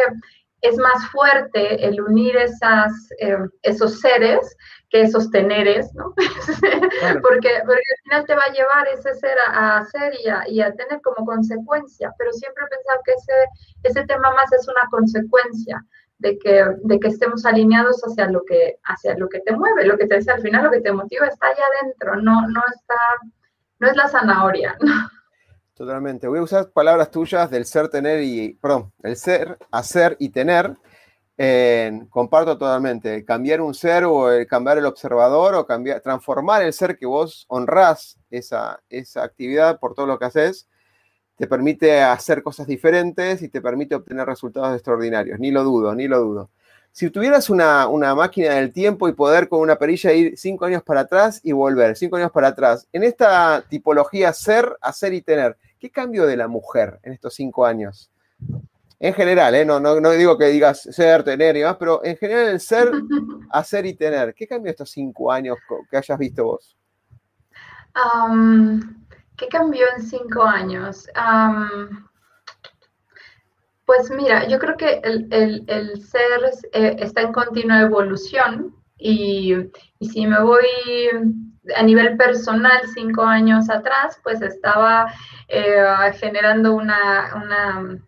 es 0.62 0.78
más 0.78 1.06
fuerte 1.08 1.86
el 1.86 2.02
unir 2.02 2.36
eh, 2.38 3.38
esos 3.62 4.00
seres 4.00 4.56
que 4.90 5.08
sosteneres, 5.08 5.94
¿no? 5.94 6.14
porque, 7.22 7.50
porque 7.66 7.90
al 7.92 8.02
final 8.04 8.26
te 8.26 8.36
va 8.36 8.42
a 8.48 8.54
llevar 8.54 8.88
ese 8.94 9.14
ser 9.16 9.38
a, 9.52 9.78
hacer 9.78 10.14
y 10.48 10.62
a, 10.62 10.74
tener 10.74 11.02
como 11.02 11.26
consecuencia, 11.26 12.14
pero 12.18 12.34
siempre 12.34 12.64
he 12.66 12.76
pensado 12.76 13.00
que 13.06 13.14
ese, 13.14 13.34
ese 13.84 14.08
tema 14.08 14.32
más 14.32 14.52
es 14.52 14.68
una 14.68 14.82
consecuencia 14.90 15.86
de 16.18 16.38
que, 16.40 16.66
de 16.84 17.00
que 17.00 17.08
estemos 17.08 17.46
alineados 17.46 18.02
hacia 18.02 18.30
lo 18.30 18.44
que, 18.46 18.78
hacia 18.84 19.18
lo 19.18 19.30
que 19.30 19.40
te 19.42 19.56
mueve, 19.56 19.86
lo 19.86 19.98
que 19.98 20.08
te 20.08 20.18
dice 20.18 20.32
al 20.32 20.42
final, 20.42 20.66
lo 20.66 20.72
que 20.72 20.82
te 20.82 20.92
motiva 20.92 21.28
está 21.28 21.48
allá 21.48 21.64
adentro, 21.82 22.16
no, 22.18 22.48
no 22.48 22.62
está, 22.76 22.96
no 23.80 23.88
es 23.88 23.96
la 23.96 24.08
zanahoria, 24.08 24.78
Totalmente. 25.80 26.28
Voy 26.28 26.40
a 26.40 26.42
usar 26.42 26.72
palabras 26.72 27.10
tuyas 27.10 27.50
del 27.50 27.64
ser, 27.64 27.88
tener 27.88 28.22
y, 28.22 28.54
perdón, 28.56 28.92
el 29.02 29.16
ser, 29.16 29.58
hacer 29.72 30.18
y 30.20 30.28
tener, 30.28 30.76
comparto 32.10 32.58
totalmente. 32.58 33.24
Cambiar 33.24 33.62
un 33.62 33.74
ser 33.74 34.04
o 34.04 34.32
el 34.32 34.46
cambiar 34.46 34.78
el 34.78 34.86
observador 34.86 35.56
o 35.56 35.66
cambiar, 35.66 36.02
transformar 36.02 36.64
el 36.64 36.74
ser 36.74 36.98
que 36.98 37.06
vos 37.06 37.46
honrás 37.48 38.18
esa, 38.30 38.82
esa 38.90 39.24
actividad 39.24 39.80
por 39.80 39.94
todo 39.94 40.06
lo 40.06 40.20
que 40.20 40.26
haces, 40.26 40.68
te 41.38 41.48
permite 41.48 42.02
hacer 42.02 42.44
cosas 42.44 42.68
diferentes 42.68 43.42
y 43.42 43.48
te 43.48 43.62
permite 43.62 43.96
obtener 43.96 44.28
resultados 44.28 44.74
extraordinarios. 44.76 45.40
Ni 45.40 45.52
lo 45.52 45.64
dudo, 45.64 45.96
ni 45.96 46.10
lo 46.10 46.20
dudo. 46.20 46.50
Si 46.92 47.10
tuvieras 47.10 47.50
una, 47.50 47.88
una 47.88 48.14
máquina 48.16 48.56
del 48.56 48.74
tiempo 48.74 49.08
y 49.08 49.14
poder 49.14 49.48
con 49.48 49.62
una 49.62 49.78
perilla 49.78 50.12
ir 50.12 50.38
cinco 50.38 50.66
años 50.66 50.84
para 50.84 51.02
atrás 51.02 51.40
y 51.42 51.54
volver, 51.54 51.96
cinco 51.96 52.18
años 52.18 52.32
para 52.32 52.50
atrás, 52.50 52.90
en 52.92 53.04
esta 53.04 53.64
tipología 53.70 54.34
ser, 54.34 54.76
hacer 54.82 55.14
y 55.14 55.22
tener, 55.22 55.56
¿qué 55.80 55.90
cambio 55.90 56.26
de 56.26 56.36
la 56.36 56.50
mujer 56.50 57.00
en 57.04 57.14
estos 57.14 57.36
cinco 57.36 57.66
años? 57.66 58.12
En 59.02 59.14
general, 59.14 59.56
¿eh? 59.56 59.64
no, 59.64 59.80
no, 59.80 60.12
digo 60.12 60.38
que 60.38 60.48
digas 60.48 60.82
ser, 60.82 61.24
tener 61.24 61.56
y 61.56 61.60
demás, 61.60 61.78
pero 61.80 62.04
en 62.04 62.18
general 62.18 62.50
el 62.50 62.60
ser, 62.60 62.92
hacer 63.50 63.86
y 63.86 63.94
tener. 63.94 64.34
¿Qué 64.34 64.46
cambió 64.46 64.72
estos 64.72 64.92
cinco 64.92 65.32
años 65.32 65.58
que 65.90 65.98
hayas 65.98 66.20
visto 66.20 66.44
vos? 66.44 66.76
¿Qué 69.38 69.48
cambió 69.48 69.86
en 69.96 70.04
cinco 70.04 70.44
años? 70.44 71.08
pues 73.86 74.12
mira, 74.12 74.48
yo 74.48 74.60
creo 74.60 74.78
que 74.78 75.02
el, 75.04 76.02
ser 76.04 76.52
eh, 76.74 76.98
está 77.00 77.22
en 77.22 77.32
continua 77.32 77.82
evolución 77.82 78.76
y, 78.98 79.56
si 80.02 80.28
me 80.28 80.42
voy 80.44 80.68
a 81.76 81.84
nivel 81.84 82.16
personal 82.18 82.82
cinco 82.94 83.24
años 83.24 83.70
atrás, 83.70 84.20
pues 84.24 84.42
estaba 84.42 85.12
eh, 85.48 85.84
generando 86.20 86.76
una, 86.76 87.34
una 87.36 88.00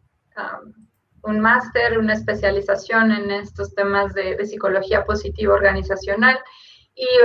un 1.23 1.39
máster, 1.39 1.97
una 1.97 2.13
especialización 2.13 3.11
en 3.11 3.31
estos 3.31 3.73
temas 3.75 4.13
de, 4.13 4.43
psicología 4.45 5.05
positiva 5.05 5.53
organizacional. 5.53 6.39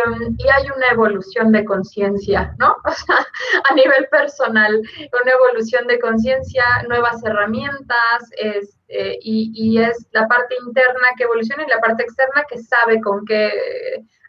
Um, 0.07 0.37
y, 0.39 0.49
hay 0.49 0.65
una 0.75 0.89
evolución 0.93 1.51
de 1.53 1.65
conciencia, 1.65 2.55
¿no? 2.59 2.77
O 2.85 2.93
sea, 2.93 3.27
a 3.69 3.75
nivel 3.75 4.07
personal, 4.11 4.81
una 5.23 5.33
evolución 5.33 5.87
de 5.87 5.99
conciencia, 5.99 6.65
nuevas 6.89 7.23
herramientas, 7.25 8.31
este, 8.39 9.19
y, 9.21 9.79
es 9.79 10.07
la 10.13 10.27
parte 10.29 10.55
interna 10.67 11.09
que 11.17 11.25
evoluciona 11.25 11.65
y 11.65 11.69
la 11.69 11.81
parte 11.81 12.05
externa 12.05 12.45
que 12.49 12.59
sabe 12.59 13.01
con 13.01 13.25
qué 13.27 13.53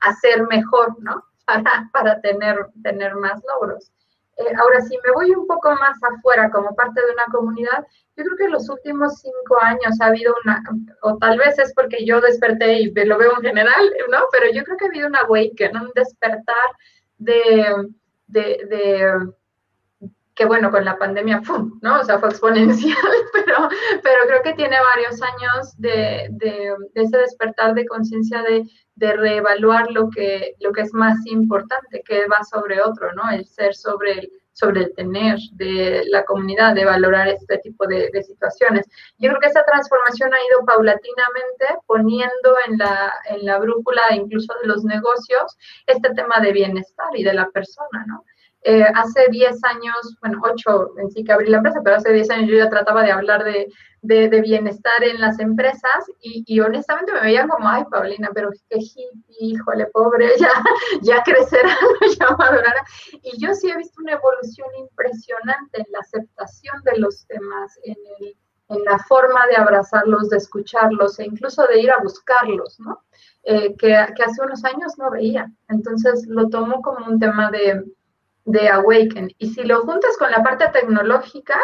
hacer 0.01 0.45
mejor, 0.47 0.95
¿no? 1.01 1.23
Para, 1.47 1.89
para 1.93 2.19
tener, 2.19 2.57
tener 2.83 3.15
más 3.15 3.41
logros. 3.47 3.89
Eh, 4.37 4.53
ahora, 4.57 4.81
si 4.81 4.95
me 5.03 5.11
voy 5.13 5.31
un 5.31 5.47
poco 5.47 5.71
más 5.71 5.97
afuera 6.03 6.49
como 6.51 6.75
parte 6.75 7.01
de 7.01 7.11
una 7.11 7.25
comunidad, 7.31 7.85
yo 8.15 8.23
creo 8.23 8.37
que 8.37 8.43
en 8.45 8.51
los 8.51 8.69
últimos 8.69 9.19
cinco 9.19 9.59
años 9.61 9.99
ha 9.99 10.07
habido 10.07 10.35
una, 10.43 10.63
o 11.01 11.17
tal 11.17 11.37
vez 11.37 11.57
es 11.57 11.73
porque 11.73 12.05
yo 12.05 12.21
desperté 12.21 12.81
y 12.81 12.91
lo 12.91 13.17
veo 13.17 13.31
en 13.37 13.43
general, 13.43 13.93
¿no? 14.09 14.19
Pero 14.31 14.51
yo 14.51 14.63
creo 14.63 14.77
que 14.77 14.85
ha 14.85 14.89
habido 14.89 15.07
una 15.07 15.21
awaken, 15.21 15.77
un 15.77 15.91
despertar 15.95 16.55
de, 17.17 17.89
de, 18.27 19.11
que 20.37 20.45
bueno, 20.45 20.69
con 20.69 20.85
la 20.85 20.97
pandemia, 20.99 21.41
¡pum!, 21.41 21.79
¿no? 21.81 21.99
O 21.99 22.03
sea, 22.03 22.19
fue 22.19 22.29
exponencial, 22.29 22.95
pero, 23.33 23.69
pero 24.03 24.19
creo 24.27 24.43
que 24.43 24.53
tiene 24.53 24.77
varios 24.93 25.19
años 25.21 25.75
de, 25.77 26.27
de, 26.29 26.75
ese 26.93 27.17
despertar 27.17 27.73
de 27.73 27.87
conciencia 27.87 28.43
de, 28.43 28.63
de, 28.95 29.13
reevaluar 29.13 29.89
lo 29.91 30.09
que, 30.11 30.55
lo 30.59 30.71
que 30.71 30.81
es 30.81 30.93
más 30.93 31.17
importante, 31.25 32.03
que 32.05 32.27
va 32.27 32.43
sobre 32.43 32.79
otro, 32.79 33.11
¿no? 33.13 33.31
El 33.31 33.47
ser 33.47 33.73
sobre 33.73 34.11
el, 34.11 34.31
sobre 34.53 34.81
el 34.81 34.93
tener 34.93 35.39
de 35.53 36.03
la 36.09 36.23
comunidad, 36.23 36.75
de 36.75 36.85
valorar 36.85 37.27
este 37.29 37.57
tipo 37.57 37.87
de, 37.87 38.11
situaciones. 38.21 38.85
Yo 39.17 39.29
creo 39.29 39.39
que 39.39 39.47
esa 39.47 39.65
transformación 39.65 40.31
ha 40.35 40.37
ido 40.51 40.65
paulatinamente 40.67 41.65
poniendo 41.87 42.55
en 42.67 42.77
la, 42.77 43.11
en 43.31 43.43
la 43.43 43.57
brújula 43.57 44.03
incluso 44.13 44.53
de 44.61 44.67
los 44.67 44.83
negocios 44.83 45.57
este 45.87 46.13
tema 46.13 46.39
de 46.41 46.51
bienestar 46.51 47.07
y 47.15 47.23
de 47.23 47.33
la 47.33 47.49
persona, 47.49 48.05
¿no? 48.05 48.23
Eh, 48.69 48.83
hace 48.95 49.27
10 49.31 49.63
años, 49.63 50.17
bueno, 50.19 50.41
8 50.43 50.95
en 50.97 51.09
sí 51.09 51.23
que 51.23 51.31
abrí 51.31 51.49
la 51.49 51.59
empresa, 51.59 51.79
pero 51.81 51.95
hace 51.95 52.11
10 52.11 52.29
años 52.31 52.49
yo 52.49 52.57
ya 52.57 52.69
trataba 52.69 53.01
de 53.01 53.13
hablar 53.13 53.45
de, 53.45 53.69
de, 54.01 54.41
bienestar 54.41 55.05
en 55.05 55.21
las 55.21 55.39
empresas 55.39 56.05
y, 56.19 56.59
honestamente 56.59 57.13
me 57.13 57.21
veían 57.21 57.47
como, 57.47 57.65
ay, 57.69 57.85
Paulina, 57.89 58.29
pero 58.33 58.49
qué 58.69 58.79
híjole, 59.39 59.85
pobre, 59.93 60.27
ya, 60.39 60.51
ya 61.01 61.23
crecerá, 61.23 61.69
ya 62.19 62.35
madurará. 62.35 62.83
Y 63.21 63.41
yo 63.41 63.53
sí 63.53 63.69
he 63.69 63.77
visto 63.77 64.01
una 64.01 64.15
evolución 64.15 64.67
impresionante 64.77 65.79
en 65.79 65.85
la 65.89 65.99
aceptación 65.99 66.75
de 66.83 66.97
los 66.97 67.25
temas, 67.27 67.79
en, 67.83 67.95
el, 68.19 68.35
en 68.67 68.83
la 68.83 68.99
forma 68.99 69.47
de 69.47 69.55
abrazarlos, 69.55 70.27
de 70.27 70.37
escucharlos 70.39 71.19
e 71.19 71.23
incluso 71.23 71.65
de 71.67 71.79
ir 71.79 71.91
a 71.91 72.03
buscarlos, 72.03 72.81
¿no? 72.81 72.99
Eh, 73.43 73.77
que, 73.77 73.95
que 74.13 74.23
hace 74.23 74.41
unos 74.41 74.65
años 74.65 74.97
no 74.97 75.09
veía. 75.09 75.49
Entonces 75.69 76.27
lo 76.27 76.49
tomo 76.49 76.81
como 76.81 77.05
un 77.05 77.17
tema 77.17 77.49
de 77.49 77.81
de 78.47 78.69
Awaken. 78.69 79.35
Y 79.37 79.49
si 79.49 79.63
lo 79.63 79.81
juntas 79.81 80.17
con 80.17 80.31
la 80.31 80.41
parte 80.41 80.67
tecnológica, 80.69 81.59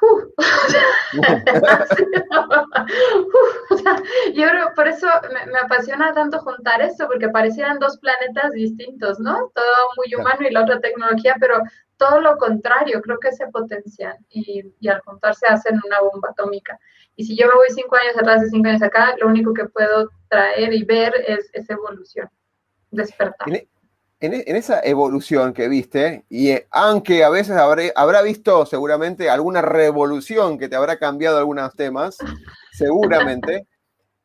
yo 4.34 4.48
creo, 4.48 4.72
por 4.74 4.88
eso 4.88 5.06
me, 5.32 5.40
apasiona 5.58 6.14
tanto 6.14 6.38
juntar 6.38 6.80
esto, 6.80 7.06
porque 7.06 7.28
parecieran 7.28 7.78
dos 7.78 7.98
planetas 7.98 8.52
distintos, 8.52 9.20
¿no? 9.20 9.50
Todo 9.54 9.64
muy 9.96 10.14
humano 10.14 10.48
y 10.48 10.52
la 10.52 10.62
otra 10.62 10.80
tecnología, 10.80 11.36
pero 11.38 11.60
todo 11.96 12.20
lo 12.20 12.38
contrario, 12.38 13.02
creo 13.02 13.18
que 13.18 13.32
se 13.32 13.48
potencian 13.48 14.16
y, 14.30 14.62
y, 14.80 14.88
al 14.88 15.00
juntarse 15.00 15.46
hacen 15.46 15.78
una 15.84 16.00
bomba 16.00 16.30
atómica. 16.30 16.78
Y 17.16 17.24
si 17.24 17.36
yo 17.36 17.48
me 17.48 17.54
voy 17.54 17.66
cinco 17.70 17.96
años 17.96 18.16
atrás 18.16 18.44
y 18.46 18.50
cinco 18.50 18.68
años 18.68 18.82
acá, 18.82 19.16
lo 19.20 19.26
único 19.26 19.52
que 19.52 19.64
puedo 19.66 20.08
traer 20.28 20.72
y 20.72 20.84
ver 20.84 21.12
es 21.26 21.50
esa 21.52 21.74
evolución, 21.74 22.30
despertar. 22.92 23.50
E, 23.50 23.68
en, 24.20 24.56
esa 24.56 24.80
evolución 24.82 25.52
que 25.52 25.68
viste, 25.68 26.24
y 26.28 26.50
eh, 26.50 26.66
aunque 26.70 27.22
a 27.22 27.30
veces 27.30 27.56
habrá 27.56 28.22
visto 28.22 28.66
seguramente 28.66 29.30
alguna 29.30 29.62
revolución 29.62 30.58
que 30.58 30.68
te 30.68 30.76
habrá 30.76 30.98
cambiado 30.98 31.38
algunos 31.38 31.74
temas, 31.76 32.18
seguramente, 32.72 33.66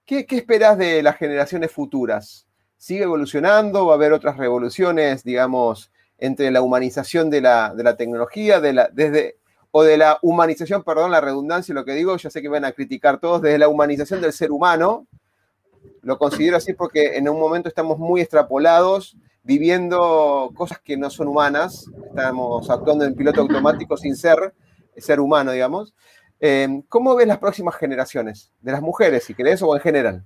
¿qué, 0.06 0.26
qué 0.26 0.38
esperas 0.38 0.78
de 0.78 1.04
las 1.04 1.18
generaciones 1.18 1.72
futuras? 1.72 2.48
¿Sigue 2.78 3.04
evolucionando? 3.04 3.86
¿Va 3.86 3.94
a 3.94 3.96
haber 3.96 4.14
otras 4.14 4.38
revoluciones, 4.38 5.24
digamos, 5.24 5.92
entre 6.18 6.50
la 6.52 6.62
humanización 6.62 7.30
de 7.30 7.42
la, 7.42 7.74
de 7.76 7.84
la 7.84 7.96
tecnología, 7.96 8.60
de 8.60 8.74
la, 8.74 8.90
desde, 8.92 9.38
o 9.72 9.84
de 9.84 9.98
la 9.98 10.18
humanización, 10.24 10.84
perdón 10.84 11.12
la 11.12 11.22
redundancia, 11.22 11.74
lo 11.74 11.86
que 11.86 11.94
digo, 11.94 12.18
ya 12.18 12.30
sé 12.30 12.42
que 12.42 12.50
van 12.50 12.66
a 12.66 12.72
criticar 12.72 13.20
todos, 13.20 13.42
desde 13.42 13.60
la 13.60 13.68
humanización 13.68 14.22
del 14.22 14.34
ser 14.34 14.52
humano? 14.52 15.08
Lo 16.02 16.18
considero 16.18 16.58
así 16.58 16.74
porque 16.74 17.16
en 17.16 17.30
un 17.30 17.40
momento 17.40 17.70
estamos 17.70 18.00
muy 18.00 18.22
extrapolados 18.22 19.16
viviendo 19.44 20.52
cosas 20.56 20.80
que 20.80 20.98
no 20.98 21.10
son 21.10 21.28
humanas, 21.28 21.86
estamos 22.08 22.70
actuando 22.70 23.06
en 23.06 23.16
piloto 23.16 23.42
automático 23.42 23.98
sin 23.98 24.16
ser 24.16 24.54
ser 24.98 25.20
humano, 25.20 25.52
digamos. 25.52 25.94
Eh, 26.40 26.84
¿Cómo 26.90 27.16
ves 27.16 27.28
las 27.28 27.38
próximas 27.38 27.76
generaciones 27.76 28.52
de 28.62 28.72
las 28.72 28.82
mujeres, 28.82 29.24
si 29.24 29.34
querés, 29.34 29.62
o 29.62 29.76
en 29.76 29.82
general? 29.82 30.26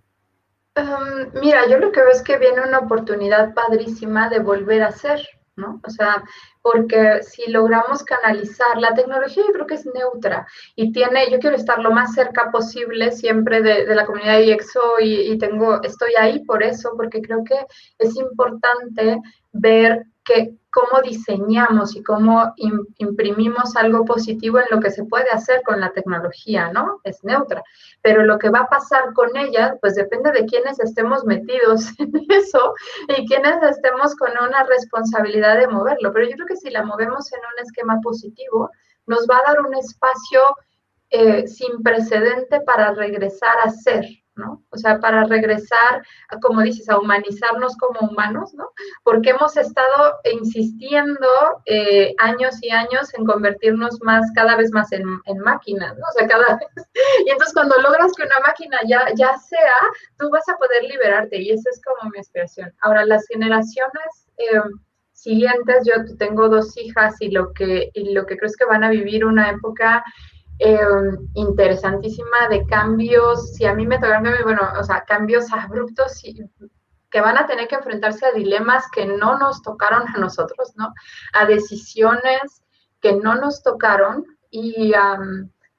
Um, 0.75 1.39
mira, 1.41 1.67
yo 1.67 1.79
lo 1.79 1.91
que 1.91 2.01
veo 2.01 2.11
es 2.11 2.21
que 2.21 2.37
viene 2.37 2.61
una 2.61 2.79
oportunidad 2.79 3.53
padrísima 3.53 4.29
de 4.29 4.39
volver 4.39 4.83
a 4.83 4.91
ser, 4.91 5.27
¿no? 5.57 5.81
O 5.83 5.89
sea, 5.89 6.23
porque 6.61 7.23
si 7.23 7.51
logramos 7.51 8.03
canalizar 8.03 8.77
la 8.77 8.93
tecnología, 8.93 9.43
yo 9.45 9.53
creo 9.53 9.67
que 9.67 9.75
es 9.75 9.85
neutra 9.85 10.47
y 10.75 10.91
tiene, 10.91 11.29
yo 11.29 11.39
quiero 11.39 11.55
estar 11.55 11.79
lo 11.79 11.91
más 11.91 12.13
cerca 12.13 12.51
posible 12.51 13.11
siempre 13.11 13.61
de, 13.61 13.85
de 13.85 13.95
la 13.95 14.05
comunidad 14.05 14.39
IEXO 14.39 14.99
y, 15.01 15.31
y, 15.31 15.37
tengo, 15.37 15.81
estoy 15.83 16.11
ahí 16.17 16.45
por 16.45 16.63
eso, 16.63 16.93
porque 16.95 17.21
creo 17.21 17.43
que 17.43 17.59
es 17.97 18.15
importante 18.15 19.19
ver 19.51 20.05
que 20.27 20.57
cómo 20.69 21.01
diseñamos 21.01 21.95
y 21.95 22.03
cómo 22.03 22.53
imprimimos 22.97 23.75
algo 23.77 24.03
positivo 24.03 24.59
en 24.59 24.65
lo 24.69 24.79
que 24.79 24.91
se 24.91 25.05
puede 25.05 25.29
hacer 25.31 25.63
con 25.63 25.79
la 25.79 25.91
tecnología, 25.91 26.69
¿no? 26.71 26.99
Es 27.03 27.23
neutra. 27.23 27.63
Pero 28.01 28.23
lo 28.23 28.37
que 28.37 28.49
va 28.49 28.59
a 28.59 28.67
pasar 28.67 29.13
con 29.13 29.35
ella, 29.37 29.77
pues 29.81 29.95
depende 29.95 30.31
de 30.31 30.45
quiénes 30.45 30.79
estemos 30.79 31.23
metidos 31.23 31.87
en 31.99 32.11
eso 32.29 32.75
y 33.17 33.25
quiénes 33.25 33.63
estemos 33.63 34.15
con 34.15 34.31
una 34.31 34.65
responsabilidad 34.65 35.57
de 35.57 35.67
moverlo. 35.67 36.11
Pero 36.11 36.27
yo 36.27 36.35
creo 36.35 36.47
que 36.47 36.57
si 36.57 36.69
la 36.69 36.83
movemos 36.83 37.31
en 37.31 37.39
un 37.39 37.65
esquema 37.65 37.99
positivo, 38.03 38.69
nos 39.07 39.25
va 39.27 39.37
a 39.37 39.53
dar 39.53 39.61
un 39.61 39.73
espacio 39.73 40.41
eh, 41.09 41.47
sin 41.47 41.81
precedente 41.81 42.59
para 42.61 42.93
regresar 42.93 43.55
a 43.63 43.69
ser, 43.69 44.05
¿no? 44.37 44.63
O 44.69 44.77
sea, 44.77 44.99
para 44.99 45.23
regresar, 45.25 46.03
como 46.41 46.61
dices, 46.61 46.89
a 46.89 46.97
humanizarnos 46.97 47.75
como 47.77 48.09
humanos, 48.09 48.53
¿no? 48.53 48.69
Porque 49.03 49.31
hemos 49.31 49.57
estado 49.57 50.15
insistiendo 50.31 51.27
eh, 51.65 52.13
años 52.19 52.55
y 52.61 52.69
años 52.69 53.13
en 53.15 53.25
convertirnos 53.25 53.99
más, 54.01 54.25
cada 54.35 54.55
vez 54.55 54.71
más 54.71 54.91
en, 54.91 55.05
máquinas, 55.43 55.97
¿no? 55.97 56.05
O 56.07 56.11
sea, 56.17 56.27
cada 56.27 56.57
vez. 56.57 56.67
Y 57.25 57.29
entonces 57.29 57.53
cuando 57.53 57.75
logras 57.81 58.11
que 58.15 58.23
una 58.23 58.39
máquina 58.45 58.77
ya, 58.87 59.05
ya 59.15 59.37
sea, 59.37 59.79
tú 60.17 60.29
vas 60.29 60.47
a 60.49 60.57
poder 60.57 60.83
liberarte 60.83 61.37
y 61.41 61.51
esa 61.51 61.69
es 61.69 61.81
como 61.83 62.09
mi 62.11 62.19
aspiración. 62.19 62.73
Ahora, 62.81 63.05
las 63.05 63.25
generaciones... 63.27 64.27
Eh, 64.37 64.61
siguientes, 65.17 65.83
yo 65.83 66.15
tengo 66.17 66.47
dos 66.47 66.77
hijas 66.77 67.15
y 67.19 67.31
lo 67.31 67.51
que, 67.51 67.89
y 67.93 68.13
lo 68.13 68.27
que 68.27 68.37
creo 68.37 68.47
es 68.47 68.55
que 68.55 68.65
van 68.65 68.83
a 68.83 68.89
vivir 68.89 69.25
una 69.25 69.49
época 69.49 70.03
Em, 70.59 71.29
interesantísima 71.35 72.47
de 72.49 72.65
cambios. 72.65 73.53
Si 73.53 73.65
a 73.65 73.73
mí 73.75 73.85
me 73.85 73.99
tocan, 73.99 74.23
bueno, 74.43 74.61
o 74.79 74.83
sea, 74.83 75.03
cambios 75.05 75.51
abruptos 75.53 76.23
y, 76.23 76.35
que 77.11 77.21
van 77.21 77.37
a 77.37 77.45
tener 77.45 77.67
que 77.67 77.75
enfrentarse 77.75 78.25
a 78.25 78.31
dilemas 78.31 78.85
que 78.91 79.05
no 79.05 79.37
nos 79.37 79.61
tocaron 79.61 80.07
a 80.07 80.17
nosotros, 80.19 80.73
¿no? 80.75 80.93
A 81.33 81.45
decisiones 81.45 82.63
que 83.01 83.13
no 83.13 83.35
nos 83.35 83.61
tocaron 83.61 84.25
y, 84.49 84.93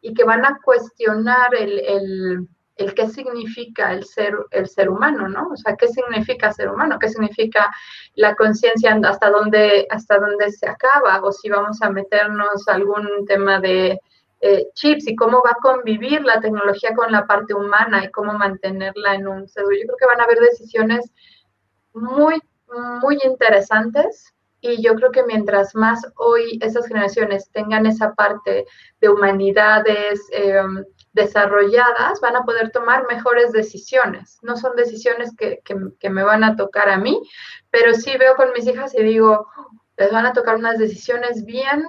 y 0.00 0.14
que 0.14 0.24
van 0.24 0.44
a 0.46 0.58
cuestionar 0.62 1.54
el, 1.56 1.80
el, 1.80 2.48
el, 2.76 2.94
qué 2.94 3.08
significa 3.08 3.92
el 3.92 4.04
ser, 4.04 4.34
el 4.52 4.68
ser 4.68 4.88
humano, 4.88 5.28
¿no? 5.28 5.48
O 5.52 5.56
sea, 5.56 5.74
qué 5.76 5.88
significa 5.88 6.52
ser 6.52 6.70
humano, 6.70 6.98
qué 7.00 7.08
significa 7.08 7.68
la 8.14 8.36
conciencia, 8.36 8.98
hasta 9.04 9.30
dónde, 9.30 9.88
hasta 9.90 10.18
dónde 10.18 10.52
se 10.52 10.68
acaba, 10.68 11.20
o 11.22 11.32
si 11.32 11.50
vamos 11.50 11.82
a 11.82 11.90
meternos 11.90 12.68
algún 12.68 13.26
tema 13.26 13.60
de 13.60 14.00
eh, 14.40 14.66
chips 14.74 15.08
y 15.08 15.16
cómo 15.16 15.42
va 15.44 15.50
a 15.50 15.62
convivir 15.62 16.24
la 16.24 16.40
tecnología 16.40 16.94
con 16.94 17.10
la 17.10 17.26
parte 17.26 17.54
humana 17.54 18.04
y 18.04 18.10
cómo 18.10 18.34
mantenerla 18.34 19.14
en 19.14 19.26
un 19.26 19.48
cedo. 19.48 19.70
Yo 19.72 19.86
creo 19.86 19.96
que 19.98 20.06
van 20.06 20.20
a 20.20 20.24
haber 20.24 20.38
decisiones 20.38 21.10
muy, 21.92 22.40
muy 23.02 23.18
interesantes 23.24 24.32
y 24.60 24.82
yo 24.82 24.94
creo 24.94 25.10
que 25.10 25.24
mientras 25.24 25.74
más 25.74 26.02
hoy 26.16 26.58
esas 26.62 26.86
generaciones 26.86 27.50
tengan 27.50 27.86
esa 27.86 28.14
parte 28.14 28.66
de 29.00 29.08
humanidades 29.08 30.20
em, 30.32 30.84
desarrolladas, 31.12 32.20
van 32.20 32.36
a 32.36 32.44
poder 32.44 32.70
tomar 32.70 33.06
mejores 33.08 33.52
decisiones. 33.52 34.38
No 34.42 34.56
son 34.56 34.76
decisiones 34.76 35.34
que, 35.36 35.60
que, 35.64 35.76
que 35.98 36.10
me 36.10 36.22
van 36.22 36.44
a 36.44 36.56
tocar 36.56 36.88
a 36.88 36.98
mí, 36.98 37.20
pero 37.70 37.94
sí 37.94 38.16
veo 38.18 38.34
con 38.36 38.52
mis 38.52 38.66
hijas 38.66 38.94
y 38.94 39.02
digo, 39.02 39.46
les 39.96 40.12
van 40.12 40.26
a 40.26 40.32
tocar 40.32 40.56
unas 40.56 40.78
decisiones 40.78 41.44
bien 41.44 41.84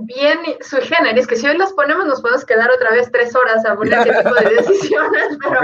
bien 0.00 0.38
sui 0.60 0.80
generis, 0.82 1.26
que 1.26 1.36
si 1.36 1.46
hoy 1.46 1.56
las 1.56 1.72
ponemos 1.72 2.06
nos 2.06 2.20
podemos 2.20 2.44
quedar 2.44 2.70
otra 2.70 2.90
vez 2.90 3.10
tres 3.10 3.34
horas 3.34 3.64
a 3.64 3.74
poner 3.74 3.98
ese 4.00 4.22
tipo 4.22 4.34
de 4.34 4.54
decisiones, 4.56 5.38
pero, 5.42 5.60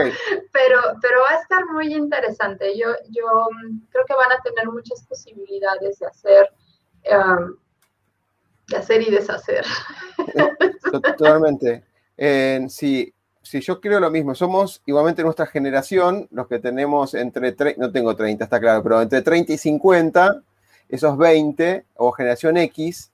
pero, 0.53 0.81
pero 1.01 1.21
va 1.21 1.37
a 1.37 1.41
estar 1.41 1.67
muy 1.67 1.95
interesante. 1.95 2.77
Yo, 2.79 2.89
yo 3.11 3.49
mm, 3.51 3.87
creo 3.91 4.05
que 4.07 4.15
van 4.15 4.33
a 4.33 4.43
tener 4.43 4.69
muchas 4.69 5.03
posibilidades 5.07 5.99
de 5.99 6.07
hacer, 6.07 6.49
um, 7.11 7.57
de 8.69 8.77
hacer 8.77 9.03
y 9.03 9.11
deshacer. 9.11 9.65
Totalmente. 10.91 11.85
sí, 12.69 13.15
sí, 13.43 13.61
yo 13.61 13.81
creo 13.81 14.01
lo 14.01 14.11
mismo. 14.11 14.35
Somos 14.35 14.83
igualmente 14.87 15.23
nuestra 15.23 15.47
generación, 15.47 16.29
los 16.31 16.49
que 16.49 16.59
tenemos 16.59 17.15
entre, 17.15 17.55
no 17.77 17.93
tengo 17.93 18.17
30, 18.17 18.45
está 18.45 18.59
claro, 18.59 18.83
pero 18.83 19.03
entre 19.03 19.23
30 19.23 19.53
y 19.53 19.59
50, 19.59 20.43
esos 20.89 21.17
20, 21.17 21.85
o 21.95 22.13
generación 22.13 22.57
X, 22.57 23.13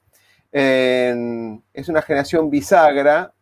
es 0.52 1.88
una 1.88 2.02
generación 2.02 2.50
bisagra, 2.50 3.32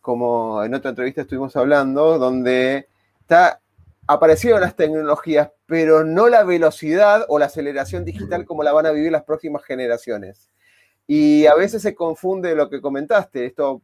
como 0.00 0.62
en 0.62 0.74
otra 0.74 0.90
entrevista 0.90 1.22
estuvimos 1.22 1.56
hablando, 1.56 2.18
donde 2.18 2.88
está, 3.20 3.60
aparecieron 4.06 4.60
las 4.60 4.76
tecnologías, 4.76 5.50
pero 5.66 6.04
no 6.04 6.28
la 6.28 6.44
velocidad 6.44 7.24
o 7.28 7.38
la 7.38 7.46
aceleración 7.46 8.04
digital 8.04 8.44
como 8.44 8.62
la 8.62 8.72
van 8.72 8.86
a 8.86 8.92
vivir 8.92 9.10
las 9.10 9.24
próximas 9.24 9.64
generaciones. 9.64 10.50
Y 11.06 11.46
a 11.46 11.54
veces 11.54 11.82
se 11.82 11.94
confunde 11.94 12.54
lo 12.54 12.68
que 12.68 12.80
comentaste. 12.80 13.46
Esto, 13.46 13.82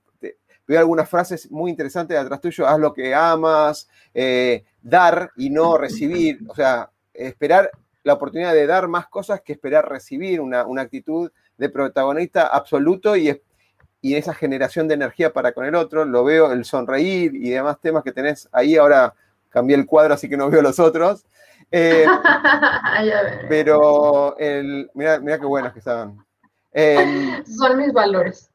veo 0.67 0.79
algunas 0.79 1.09
frases 1.09 1.51
muy 1.51 1.71
interesantes 1.71 2.17
de 2.17 2.21
atrás 2.21 2.41
tuyo, 2.41 2.67
haz 2.67 2.79
lo 2.79 2.93
que 2.93 3.15
amas, 3.15 3.89
eh, 4.15 4.65
dar 4.81 5.31
y 5.37 5.51
no 5.51 5.77
recibir, 5.77 6.41
o 6.49 6.55
sea, 6.55 6.91
esperar 7.13 7.71
la 8.05 8.15
oportunidad 8.15 8.53
de 8.55 8.67
dar 8.67 8.89
más 8.89 9.09
cosas 9.09 9.41
que 9.43 9.53
esperar 9.53 9.89
recibir, 9.89 10.41
una, 10.41 10.65
actitud 10.81 11.31
de 11.63 11.69
protagonista 11.69 12.49
absoluto 12.49 13.17
y, 13.17 13.41
y 14.01 14.17
esa 14.17 14.35
generación 14.35 14.89
de 14.89 14.95
energía 14.95 15.33
para 15.33 15.53
con 15.53 15.65
el 15.65 15.77
otro, 15.77 16.05
lo 16.05 16.25
veo, 16.25 16.51
el 16.51 16.65
sonreír 16.65 17.37
y 17.37 17.51
demás 17.51 17.81
temas 17.81 18.03
que 18.03 18.11
tenés 18.11 18.49
ahí, 18.51 18.77
ahora 18.77 19.15
cambié 19.49 19.77
el 19.77 19.87
cuadro 19.87 20.15
así 20.15 20.29
que 20.29 20.37
no 20.37 20.51
veo 20.51 20.61
los 20.61 20.81
otros. 20.81 21.25
Eh, 21.71 22.05
pero 23.49 24.37
el, 24.39 24.91
mira, 24.95 25.21
mira 25.21 25.39
qué 25.39 25.47
buenos 25.47 25.73
que 25.73 25.79
estaban. 25.79 26.19
Em, 26.73 27.45
Son 27.47 27.79
mis 27.79 27.93
valores. 27.93 28.51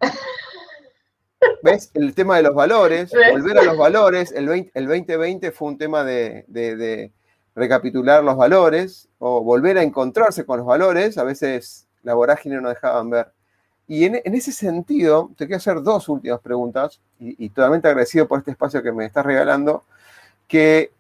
¿Ves? 1.64 1.92
El 1.94 2.14
tema 2.14 2.36
de 2.36 2.44
los 2.44 2.54
valores, 2.54 3.14
volver 3.32 3.60
a 3.60 3.64
los 3.64 3.78
valores, 3.78 4.34
el, 4.34 4.48
2020 4.48 5.52
fue 5.52 5.70
un 5.70 5.78
tema 5.78 6.04
de, 6.04 7.14
recapitular 7.56 8.22
los 8.22 8.36
valores 8.36 9.08
o 9.18 9.42
volver 9.44 9.78
a 9.78 9.84
encontrarse 9.84 10.46
con 10.46 10.58
los 10.58 10.68
valores, 10.68 11.18
a 11.18 11.24
veces 11.24 11.87
la 12.08 12.14
vorágine 12.14 12.62
no 12.62 12.70
dejaban 12.70 13.10
ver. 13.10 13.32
Y 13.86 14.06
en, 14.06 14.22
ese 14.24 14.54
sentido, 14.54 15.30
te 15.38 15.46
quiero 15.46 15.58
hacer 15.58 15.82
dos 15.82 16.08
últimas 16.08 16.40
preguntas, 16.40 17.02
y, 17.20 17.50
totalmente 17.50 17.88
agradecido 17.88 18.28
por 18.28 18.40
este 18.40 18.52
espacio 18.52 18.82
que 18.82 18.92
me 18.94 19.06
estás 19.06 19.26
regalando, 19.26 19.84
que 20.48 20.92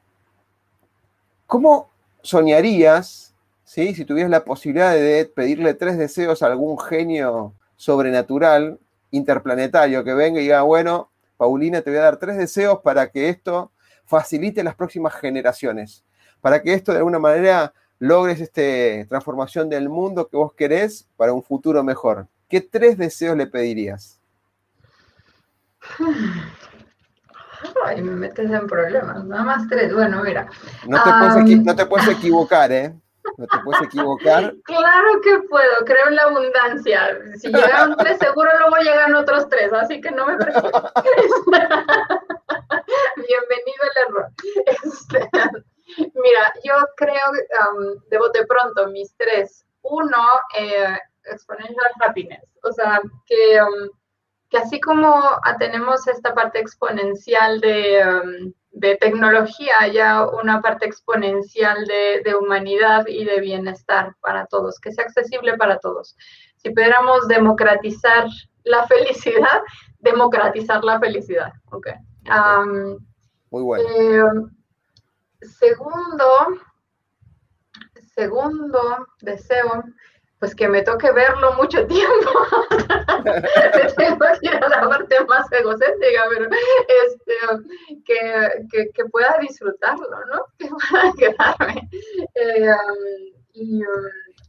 ¿cómo 1.46 1.90
soñarías 2.22 3.34
si 3.64 4.06
tuvieras 4.06 4.32
la 4.32 4.44
posibilidad 4.44 4.94
de 4.94 5.26
pedirle 5.34 5.74
tres 5.74 5.98
deseos 5.98 6.42
a 6.42 6.48
algún 6.48 6.78
genio 6.80 7.54
sobrenatural 7.76 8.80
interplanetario 9.12 10.04
que 10.04 10.14
venga 10.14 10.40
y 10.40 10.44
diga, 10.44 10.62
bueno, 10.62 11.10
Paulina, 11.38 11.82
te 11.82 11.90
voy 11.90 12.00
a 12.00 12.04
dar 12.04 12.18
tres 12.18 12.38
deseos 12.38 12.80
para 12.82 13.10
que 13.12 13.30
esto 13.30 13.72
facilite 14.06 14.64
las 14.64 14.76
próximas 14.76 15.14
generaciones, 15.16 16.04
para 16.42 16.62
que 16.62 16.74
esto 16.74 16.92
de 16.92 17.00
alguna 17.00 17.20
manera 17.20 17.74
logres 18.00 18.42
esta 18.42 19.08
transformación 19.08 19.70
del 19.70 19.90
mundo 19.90 20.28
que 20.28 20.38
vos 20.38 20.54
querés 20.54 21.08
para 21.16 21.34
un 21.34 21.44
futuro 21.44 21.84
mejor. 21.84 22.28
¿Qué 22.48 22.62
tres 22.62 22.98
deseos 22.98 23.36
le 23.36 23.48
pedirías? 23.48 24.20
Ay, 27.86 28.02
me 28.02 28.12
metes 28.12 28.50
en 28.50 28.68
problemas, 28.68 29.26
nada 29.26 29.44
más 29.44 29.68
tres. 29.68 29.94
Bueno, 29.94 30.24
mira. 30.24 30.48
No 30.88 31.04
te, 31.04 31.10
puedes, 31.10 31.66
no 31.66 31.76
te 31.76 31.86
puedes 31.86 32.08
equivocar, 32.08 32.72
¿eh? 32.72 32.94
No 33.38 33.46
te 33.48 33.58
puedes 33.60 33.82
equivocar. 33.84 34.54
Claro 34.64 35.22
que 35.22 35.40
puedo, 35.50 35.86
creo 35.86 36.08
en 36.08 36.16
la 36.16 36.24
abundancia. 36.24 37.18
Si 37.36 37.48
llegaron 37.48 37.96
tres, 37.98 38.18
seguro 38.20 38.50
luego 38.60 38.78
llegan 38.78 39.16
otros 39.16 39.50
tres, 39.50 39.74
así 39.74 40.00
que 40.02 40.12
no 40.12 40.28
me 40.28 40.38
preocupes. 40.38 40.72
Bienvenido 43.16 43.84
al 43.84 44.08
error. 44.08 44.32
Este, 44.84 45.30
mira, 45.98 46.54
yo 46.64 46.74
creo, 46.96 47.32
um, 47.72 48.00
de 48.10 48.18
bote 48.18 48.46
pronto, 48.46 48.88
mis 48.88 49.16
tres. 49.18 49.66
Uno, 49.82 50.26
eh, 50.58 50.98
exponential 51.26 51.92
happiness. 52.02 52.44
O 52.64 52.72
sea, 52.72 53.02
que, 53.26 53.62
um, 53.62 53.90
que 54.50 54.58
así 54.58 54.80
como 54.80 55.22
tenemos 55.60 56.08
esta 56.08 56.34
parte 56.34 56.60
exponencial 56.60 57.60
de... 57.62 58.04
Um, 58.06 58.54
de 58.80 58.96
tecnología 58.98 59.74
haya 59.80 60.28
una 60.28 60.62
parte 60.62 60.86
exponencial 60.86 61.86
de, 61.86 62.36
humanidad 62.36 63.06
y 63.08 63.26
de 63.26 63.40
bienestar 63.40 64.16
para 64.22 64.46
todos, 64.46 64.80
que 64.80 64.92
sea 64.92 65.04
accesible 65.04 65.58
para 65.58 65.80
todos. 65.80 66.16
Si 66.58 66.70
pudiéramos 66.70 67.28
democratizar 67.28 68.28
la 68.64 68.86
felicidad, 68.88 69.62
democratizar 70.00 70.84
la 70.84 71.00
felicidad. 71.00 71.52
Okay. 71.72 71.94
Muy 73.50 73.64
bueno. 73.64 73.90
Eh, 73.90 74.24
segundo, 75.42 76.26
segundo 78.16 79.08
deseo, 79.22 79.84
pues 80.40 80.54
que 80.54 80.68
me 80.68 80.84
toque 80.84 81.12
verlo 81.12 81.54
mucho 81.54 81.86
tiempo. 81.88 82.30
tengo 83.98 84.20
que 84.42 84.48
ir 84.48 84.56
a 84.56 84.70
la 84.70 84.82
parte 84.88 85.26
más 85.26 85.52
egocéntrica, 85.52 86.24
pero 86.30 86.50
este, 87.06 87.34
que, 88.06 88.90
que, 88.94 89.06
pueda 89.06 89.38
disfrutarlo, 89.40 90.08
¿no? 90.28 90.46
Que 90.58 90.70
pueda 90.70 91.14
quedarme. 91.18 91.90
Eh, 92.36 92.76
y, 93.54 93.82
um, 93.82 93.90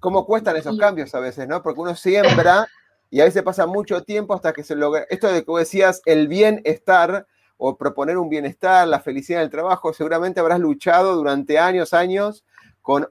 ¿Cómo 0.00 0.26
cuestan 0.26 0.56
esos 0.56 0.78
cambios 0.78 1.14
a 1.14 1.20
veces, 1.20 1.48
no? 1.48 1.62
Porque 1.62 1.80
uno 1.80 1.96
siembra 1.96 2.68
y 3.10 3.20
a 3.20 3.24
veces 3.24 3.42
pasa 3.42 3.66
mucho 3.66 4.02
tiempo 4.02 4.34
hasta 4.34 4.52
que 4.52 4.62
se 4.62 4.76
logra. 4.76 5.06
Esto 5.08 5.32
de 5.32 5.44
que 5.44 5.52
decías, 5.58 6.02
el 6.04 6.28
bienestar 6.28 7.26
o 7.58 7.76
proponer 7.76 8.16
un 8.16 8.30
bienestar, 8.30 8.88
la 8.88 9.00
felicidad 9.00 9.40
del 9.40 9.50
trabajo, 9.50 9.92
seguramente 9.92 10.40
habrás 10.40 10.60
luchado 10.60 11.14
durante 11.16 11.58
años, 11.58 11.92
años 11.92 12.44
con 12.80 13.08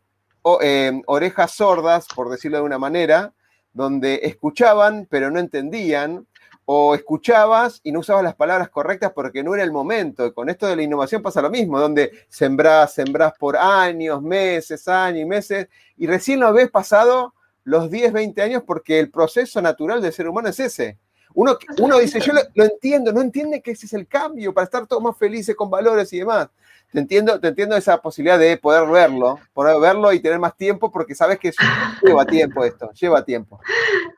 eh, 0.61 1.01
orejas 1.05 1.51
sordas, 1.51 2.07
por 2.15 2.29
decirlo 2.29 2.57
de 2.57 2.63
una 2.63 2.79
manera, 2.79 3.33
donde 3.73 4.21
escuchaban 4.23 5.07
pero 5.09 5.29
no 5.29 5.39
entendían, 5.39 6.25
o 6.69 6.95
escuchabas 6.95 7.79
y 7.81 7.93
no 7.93 7.99
usabas 7.99 8.25
las 8.25 8.35
palabras 8.35 8.67
correctas 8.67 9.13
porque 9.15 9.41
no 9.41 9.55
era 9.55 9.63
el 9.63 9.71
momento. 9.71 10.33
Con 10.33 10.49
esto 10.49 10.67
de 10.67 10.75
la 10.75 10.83
innovación 10.83 11.21
pasa 11.21 11.41
lo 11.41 11.49
mismo, 11.49 11.79
donde 11.79 12.11
sembrás, 12.27 12.93
sembrás 12.93 13.31
por 13.37 13.55
años, 13.55 14.21
meses, 14.21 14.85
años 14.89 15.21
y 15.21 15.25
meses, 15.25 15.69
y 15.95 16.07
recién 16.07 16.41
lo 16.41 16.51
ves 16.51 16.69
pasado 16.69 17.33
los 17.63 17.89
10, 17.89 18.11
20 18.11 18.41
años 18.41 18.63
porque 18.67 18.99
el 18.99 19.09
proceso 19.09 19.61
natural 19.61 20.01
del 20.01 20.11
ser 20.11 20.27
humano 20.27 20.49
es 20.49 20.59
ese. 20.59 20.97
Uno, 21.33 21.57
uno 21.79 21.99
dice, 21.99 22.19
yo 22.19 22.33
lo, 22.33 22.41
lo 22.55 22.63
entiendo, 22.63 23.11
no 23.11 23.21
entiende 23.21 23.61
que 23.61 23.71
ese 23.71 23.85
es 23.85 23.93
el 23.93 24.07
cambio 24.07 24.53
para 24.53 24.65
estar 24.65 24.87
todos 24.87 25.03
más 25.03 25.17
felices 25.17 25.55
con 25.55 25.69
valores 25.69 26.11
y 26.13 26.19
demás 26.19 26.49
te 26.91 26.99
entiendo, 26.99 27.39
te 27.39 27.49
entiendo 27.49 27.75
esa 27.75 28.01
posibilidad 28.01 28.39
de 28.39 28.55
poder 28.57 28.87
verlo, 28.87 29.39
poder 29.53 29.79
verlo 29.79 30.13
y 30.13 30.21
tener 30.21 30.39
más 30.39 30.55
tiempo, 30.55 30.89
porque 30.89 31.15
sabes 31.15 31.37
que 31.37 31.51
lleva 32.01 32.25
tiempo 32.25 32.63
esto, 32.63 32.91
lleva 32.93 33.25
tiempo. 33.25 33.59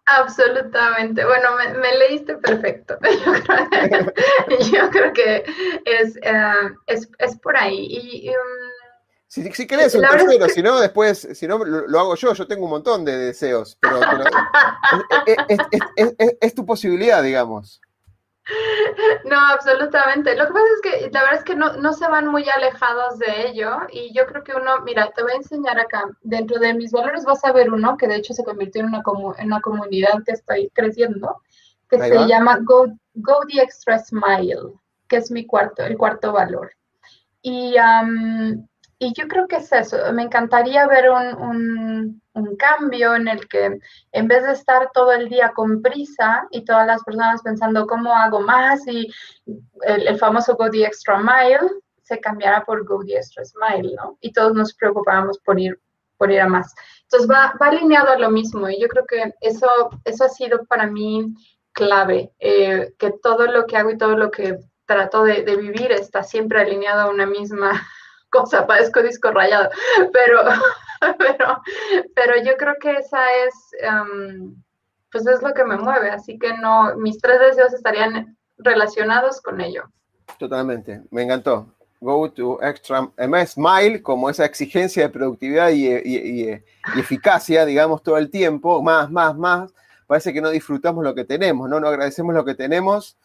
Absolutamente. 0.05 1.25
Bueno, 1.25 1.49
me, 1.81 1.97
leíste 1.97 2.37
perfecto. 2.37 2.97
Yo 4.71 4.89
creo 4.91 5.13
que, 5.13 5.43
es, 5.85 6.15
eh, 6.21 6.53
es, 6.87 7.09
es, 7.17 7.37
por 7.39 7.57
ahí. 7.57 7.87
Y, 7.89 8.29
um, 8.29 8.35
si, 9.29 9.43
si, 9.51 9.67
querés 9.67 9.93
un 9.93 10.01
tercero, 10.01 10.49
si 10.49 10.63
no, 10.63 10.79
después, 10.79 11.27
si 11.33 11.47
no, 11.47 11.63
lo, 11.63 11.99
hago 11.99 12.15
yo, 12.15 12.33
yo 12.33 12.47
tengo 12.47 12.65
un 12.65 12.71
montón 12.71 13.05
de 13.05 13.15
deseos, 13.15 13.77
pero, 13.79 13.99
es 16.41 16.55
tu 16.55 16.65
posibilidad, 16.65 17.21
digamos. 17.21 17.79
No, 19.25 19.37
absolutamente. 19.53 20.35
Lo 20.35 20.47
que 20.47 20.53
pasa 20.53 20.65
es 20.73 20.81
que 20.81 21.11
la 21.11 21.21
verdad 21.21 21.37
es 21.37 21.43
que 21.43 21.55
no, 21.55 21.93
se 21.93 22.07
van 22.07 22.27
muy 22.27 22.49
alejados 22.49 23.19
de 23.19 23.49
ello 23.49 23.81
y 23.91 24.11
yo 24.15 24.25
creo 24.25 24.43
que 24.43 24.55
uno, 24.55 24.81
mira, 24.83 25.11
te 25.15 25.21
voy 25.21 25.33
a 25.33 25.35
enseñar 25.35 25.79
acá, 25.79 26.05
dentro 26.23 26.59
de 26.59 26.73
mis 26.73 26.91
valores 26.91 27.23
vas 27.23 27.45
a 27.45 27.51
ver 27.51 27.71
uno 27.71 27.97
que 27.97 28.07
de 28.07 28.15
hecho 28.15 28.33
se 28.33 28.43
convirtió 28.43 28.81
en 28.81 28.87
una, 28.87 29.03
en 29.37 29.45
una 29.45 29.61
comunidad 29.61 30.23
que 30.25 30.31
estoy 30.31 30.71
creciendo, 30.73 31.43
que 31.87 31.99
se 31.99 32.25
llama 32.25 32.57
Go, 32.63 32.87
Go 33.13 33.41
the 33.47 33.61
Extra 33.61 33.99
Smile, 33.99 34.73
que 35.07 35.17
es 35.17 35.29
mi 35.29 35.45
cuarto, 35.45 35.83
el 35.83 35.99
cuarto 35.99 36.33
valor. 36.33 36.71
Y 37.43 37.75
y 39.01 39.13
yo 39.13 39.27
creo 39.29 39.47
que 39.47 39.55
es 39.55 39.71
eso. 39.71 39.97
Me 40.13 40.23
encantaría 40.23 40.85
ver 40.85 41.09
un, 41.09 42.21
cambio 42.57 43.15
en 43.15 43.27
el 43.27 43.47
que 43.47 43.79
en 44.11 44.27
vez 44.27 44.43
de 44.43 44.53
estar 44.53 44.91
todo 44.93 45.11
el 45.11 45.29
día 45.29 45.51
con 45.53 45.81
prisa 45.81 46.47
y 46.51 46.63
todas 46.65 46.85
las 46.87 47.03
personas 47.03 47.41
pensando 47.41 47.87
cómo 47.87 48.13
hago 48.13 48.41
más 48.41 48.85
y 48.87 49.09
el, 49.83 50.17
famoso 50.17 50.55
Go 50.55 50.69
the 50.69 50.83
Extra 50.85 51.17
Mile, 51.17 51.69
se 52.03 52.19
cambiara 52.19 52.63
por 52.65 52.85
Go 52.85 53.03
the 53.05 53.15
Extra 53.15 53.43
Smile, 53.45 53.95
¿no? 53.95 54.17
Y 54.19 54.33
todos 54.33 54.53
nos 54.53 54.73
preocupábamos 54.73 55.39
por 55.39 55.59
ir, 55.59 55.79
por 56.17 56.31
ir 56.31 56.41
a 56.41 56.47
más. 56.47 56.73
Entonces 57.03 57.29
va, 57.29 57.53
va 57.61 57.67
alineado 57.67 58.11
a 58.11 58.19
lo 58.19 58.29
mismo 58.29 58.69
y 58.69 58.79
yo 58.81 58.87
creo 58.87 59.05
que 59.05 59.33
eso, 59.41 59.67
eso 60.03 60.25
ha 60.25 60.29
sido 60.29 60.65
para 60.65 60.87
mí 60.87 61.33
clave, 61.71 62.31
eh, 62.39 62.93
que 62.97 63.11
todo 63.11 63.47
lo 63.47 63.65
que 63.65 63.77
hago 63.77 63.91
y 63.91 63.97
todo 63.97 64.17
lo 64.17 64.31
que 64.31 64.59
trato 64.85 65.23
de 65.23 65.55
vivir 65.55 65.91
está 65.91 66.23
siempre 66.23 66.61
alineado 66.61 67.01
a 67.01 67.09
una 67.09 67.25
misma 67.25 67.71
cosa, 68.29 68.65
parezco 68.67 69.01
disco 69.01 69.31
rayado, 69.31 69.69
pero, 70.13 70.41
pero, 71.17 71.61
pero 72.15 72.43
yo 72.43 72.55
creo 72.57 72.75
que 72.79 72.91
esa 72.91 73.19
es, 73.45 73.53
em, 73.81 74.55
pues 75.11 75.25
es 75.27 75.41
lo 75.41 75.53
que 75.53 75.63
me 75.63 75.77
mueve, 75.77 76.09
así 76.09 76.37
que 76.37 76.53
no, 76.57 76.95
mis 76.97 77.19
tres 77.19 77.39
deseos 77.39 77.73
estarían 77.73 78.37
relacionados 78.57 79.41
con 79.41 79.61
ello. 79.61 79.83
Totalmente, 80.37 81.01
me 81.11 81.23
encantó. 81.23 81.73
Go 82.01 82.31
to 82.31 82.59
extra, 82.61 83.09
smile 83.45 84.01
como 84.01 84.29
esa 84.29 84.45
exigencia 84.45 85.03
de 85.03 85.09
productividad 85.09 85.69
y, 85.71 85.87
y, 85.87 86.63
eficacia, 86.97 87.65
digamos, 87.65 88.01
todo 88.01 88.17
el 88.17 88.29
tiempo, 88.29 88.81
más, 88.81 89.11
más, 89.11 89.35
más, 89.35 89.73
parece 90.07 90.31
que 90.31 90.39
no 90.39 90.49
disfrutamos 90.49 91.03
lo 91.03 91.13
que 91.13 91.25
tenemos, 91.25 91.69
¿no? 91.69 91.77
No 91.79 91.89
agradecemos 91.89 92.33
lo 92.33 92.45
que 92.45 92.55
tenemos 92.55 93.17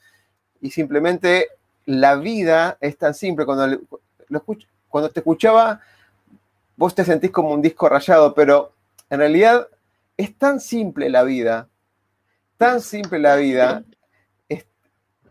y 0.61 0.70
simplemente 0.70 1.48
la 1.86 2.16
vida 2.16 2.76
es 2.80 2.98
tan 2.98 3.14
simple. 3.14 3.46
Cuando 3.46 3.78
lo 4.28 4.38
escucho, 4.38 4.66
cuando 4.95 5.11
te 5.11 5.20
escuchaba, 5.20 5.80
vos 6.76 6.95
te 6.95 7.05
sentís 7.05 7.32
como 7.32 7.51
un 7.51 7.61
disco 7.61 7.88
rayado, 7.88 8.32
pero 8.32 8.72
en 9.11 9.18
realidad 9.18 9.68
es 10.16 10.38
tan 10.38 10.61
simple 10.61 11.11
la 11.11 11.24
vida 11.24 11.68
tan 12.57 12.80
simple 12.80 13.18
la 13.18 13.36
vida. 13.36 13.84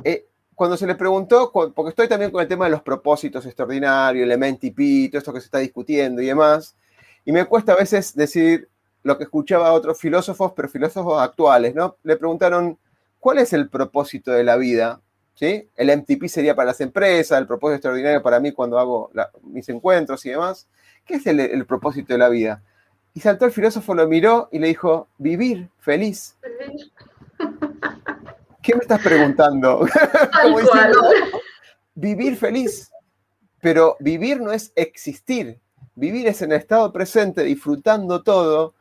Eh, 0.03 0.28
cuando 0.53 0.78
se 0.78 0.86
le 0.86 0.95
preguntó, 0.95 1.51
porque 1.51 1.89
estoy 1.89 2.07
también 2.07 2.32
con 2.32 2.41
el 2.41 2.47
tema 2.47 2.66
de 2.66 2.72
los 2.72 2.82
propósitos 2.82 3.45
extraordinarios, 3.45 4.30
el 4.30 4.38
MNTP, 4.38 5.09
todo 5.09 5.18
esto 5.18 5.34
que 5.34 5.39
se 5.39 5.45
está 5.45 5.59
discutiendo 5.59 6.22
y 6.22 6.28
demás, 6.28 6.76
y 7.26 7.32
me 7.32 7.45
cuesta 7.45 7.74
a 7.74 7.78
veces 7.78 8.16
decir 8.16 8.70
lo 9.01 9.18
que 9.18 9.24
escuchaba 9.24 9.70
a 9.70 9.74
otros 9.74 9.99
filósofos, 9.99 10.53
pero 10.55 10.70
filósofos 10.70 11.22
actuales, 11.22 11.74
¿no? 11.74 11.97
Le 12.03 12.18
preguntaron, 12.18 12.78
¿cuál 13.20 13.39
es 13.39 13.51
el 13.53 13.70
propósito 13.70 14.32
de 14.32 14.43
la 14.43 14.55
vida? 14.57 15.01
¿Sí? 15.36 15.67
El 15.75 15.97
MTP 15.97 16.27
sería 16.27 16.55
para 16.55 16.67
las 16.67 16.81
empresas, 16.81 17.39
el 17.39 17.47
propósito 17.47 17.75
extraordinario 17.75 18.21
para 18.21 18.39
mí 18.39 18.51
cuando 18.51 18.77
hago 18.77 19.11
mis 19.41 19.67
encuentros 19.69 20.25
y 20.25 20.29
demás. 20.29 20.67
¿Qué 21.05 21.15
es 21.15 21.27
el, 21.27 21.65
propósito 21.65 22.13
de 22.13 22.19
la 22.19 22.29
vida? 22.29 22.61
Y 23.13 23.19
saltó 23.19 23.45
el 23.45 23.51
filósofo, 23.51 23.93
lo 23.93 24.07
miró 24.07 24.49
y 24.51 24.59
le 24.59 24.67
dijo, 24.67 25.07
vivir 25.17 25.69
feliz. 25.79 26.38
¿Qué 28.61 28.75
me 28.75 28.81
estás 28.81 29.01
preguntando? 29.01 29.86
vivir 31.95 32.38
feliz. 32.38 32.91
Pero 33.59 33.97
vivir 33.99 34.39
no 34.39 34.51
es 34.51 34.71
existir. 34.75 35.59
Vivir 35.95 36.27
es 36.27 36.41
en 36.41 36.51
el 36.51 36.59
estado 36.59 36.91
presente, 36.91 37.43
disfrutando 37.43 38.23
todo, 38.23 38.73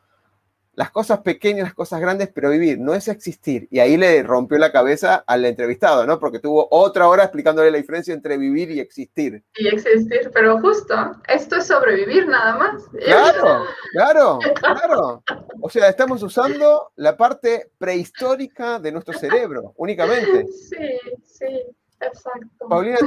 las 0.75 0.91
cosas 0.91 1.21
pequeñas, 1.21 1.65
las 1.65 1.75
cosas 1.75 2.01
grandes, 2.01 2.31
pero 2.35 2.51
vivir 2.51 2.79
no 2.79 2.95
es 2.95 3.09
existir. 3.09 3.69
Y 3.71 3.81
ahí 3.81 3.97
le 3.97 4.23
rompió 4.23 4.59
la 4.59 4.73
cabeza 4.73 5.23
al 5.27 5.45
entrevistado, 5.45 6.07
¿no? 6.07 6.19
Porque 6.19 6.39
tuvo 6.39 6.67
otra 6.71 7.09
hora 7.09 7.25
explicándole 7.25 7.71
la 7.71 7.77
diferencia 7.77 8.15
entre 8.15 8.39
vivir 8.39 8.71
y 8.71 8.81
existir. 8.81 9.45
Y 9.57 9.69
existir, 9.69 10.31
pero 10.33 10.59
justo, 10.61 10.95
esto 11.29 11.57
es 11.57 11.67
sobrevivir 11.67 12.27
nada 12.27 12.57
más. 12.57 12.85
Claro, 13.05 13.65
claro, 13.93 14.39
claro. 14.55 15.23
O 15.61 15.69
sea, 15.69 15.89
estamos 15.89 16.23
usando 16.23 16.93
la 16.97 17.17
parte 17.17 17.71
prehistórica 17.79 18.79
de 18.79 18.93
nuestro 18.93 19.19
cerebro, 19.19 19.75
únicamente. 19.77 20.47
Sí, 20.47 20.77
sí, 21.23 21.63
exacto. 22.01 22.69
Paulina, 22.69 22.99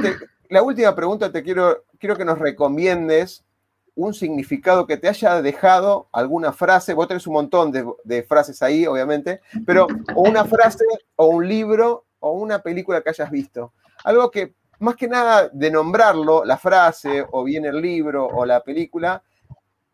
la 0.48 0.62
última 0.62 0.94
pregunta 0.94 1.32
te 1.32 1.42
quiero, 1.42 1.84
quiero 1.98 2.16
que 2.16 2.24
nos 2.24 2.38
recomiendes 2.38 3.45
un 3.96 4.12
significado 4.12 4.86
que 4.86 4.98
te 4.98 5.08
haya 5.08 5.40
dejado 5.42 6.08
alguna 6.12 6.52
frase, 6.52 6.92
vos 6.92 7.08
tenés 7.08 7.26
un 7.26 7.32
montón 7.32 7.72
de, 7.72 8.22
frases 8.22 8.62
ahí, 8.62 8.86
obviamente, 8.86 9.40
pero 9.64 9.86
o 10.14 10.20
una 10.20 10.44
frase 10.44 10.84
o 11.16 11.26
un 11.26 11.48
libro 11.48 12.04
o 12.20 12.32
una 12.32 12.60
película 12.60 13.00
que 13.00 13.08
hayas 13.08 13.30
visto. 13.30 13.72
Algo 14.04 14.30
que, 14.30 14.54
más 14.80 14.96
que 14.96 15.08
nada 15.08 15.48
de 15.50 15.70
nombrarlo, 15.70 16.44
la 16.44 16.58
frase 16.58 17.24
o 17.32 17.42
bien 17.42 17.64
el 17.64 17.80
libro 17.80 18.26
o 18.26 18.44
la 18.44 18.60
película, 18.62 19.22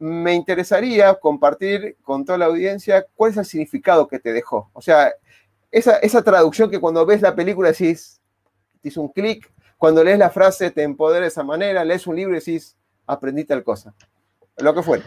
me 0.00 0.34
interesaría 0.34 1.14
compartir 1.14 1.96
con 2.02 2.24
toda 2.24 2.38
la 2.38 2.46
audiencia 2.46 3.06
cuál 3.14 3.30
es 3.30 3.36
el 3.36 3.44
significado 3.44 4.08
que 4.08 4.18
te 4.18 4.32
dejó. 4.32 4.68
O 4.72 4.82
sea, 4.82 5.12
esa, 5.70 5.98
esa 5.98 6.22
traducción 6.22 6.68
que 6.68 6.80
cuando 6.80 7.06
ves 7.06 7.22
la 7.22 7.36
película 7.36 7.70
decís, 7.70 8.20
te 8.80 8.88
hizo 8.88 9.00
un 9.00 9.12
clic, 9.12 9.48
cuando 9.78 10.02
lees 10.02 10.18
la 10.18 10.30
frase 10.30 10.72
te 10.72 10.82
empodera 10.82 11.22
de 11.22 11.28
esa 11.28 11.44
manera, 11.44 11.84
lees 11.84 12.08
un 12.08 12.16
libro 12.16 12.34
y 12.34 12.40
decís, 12.40 12.76
aprendí 13.06 13.44
tal 13.44 13.62
cosa. 13.62 13.94
Lo 14.58 14.74
que 14.74 14.82
fue. 14.82 15.02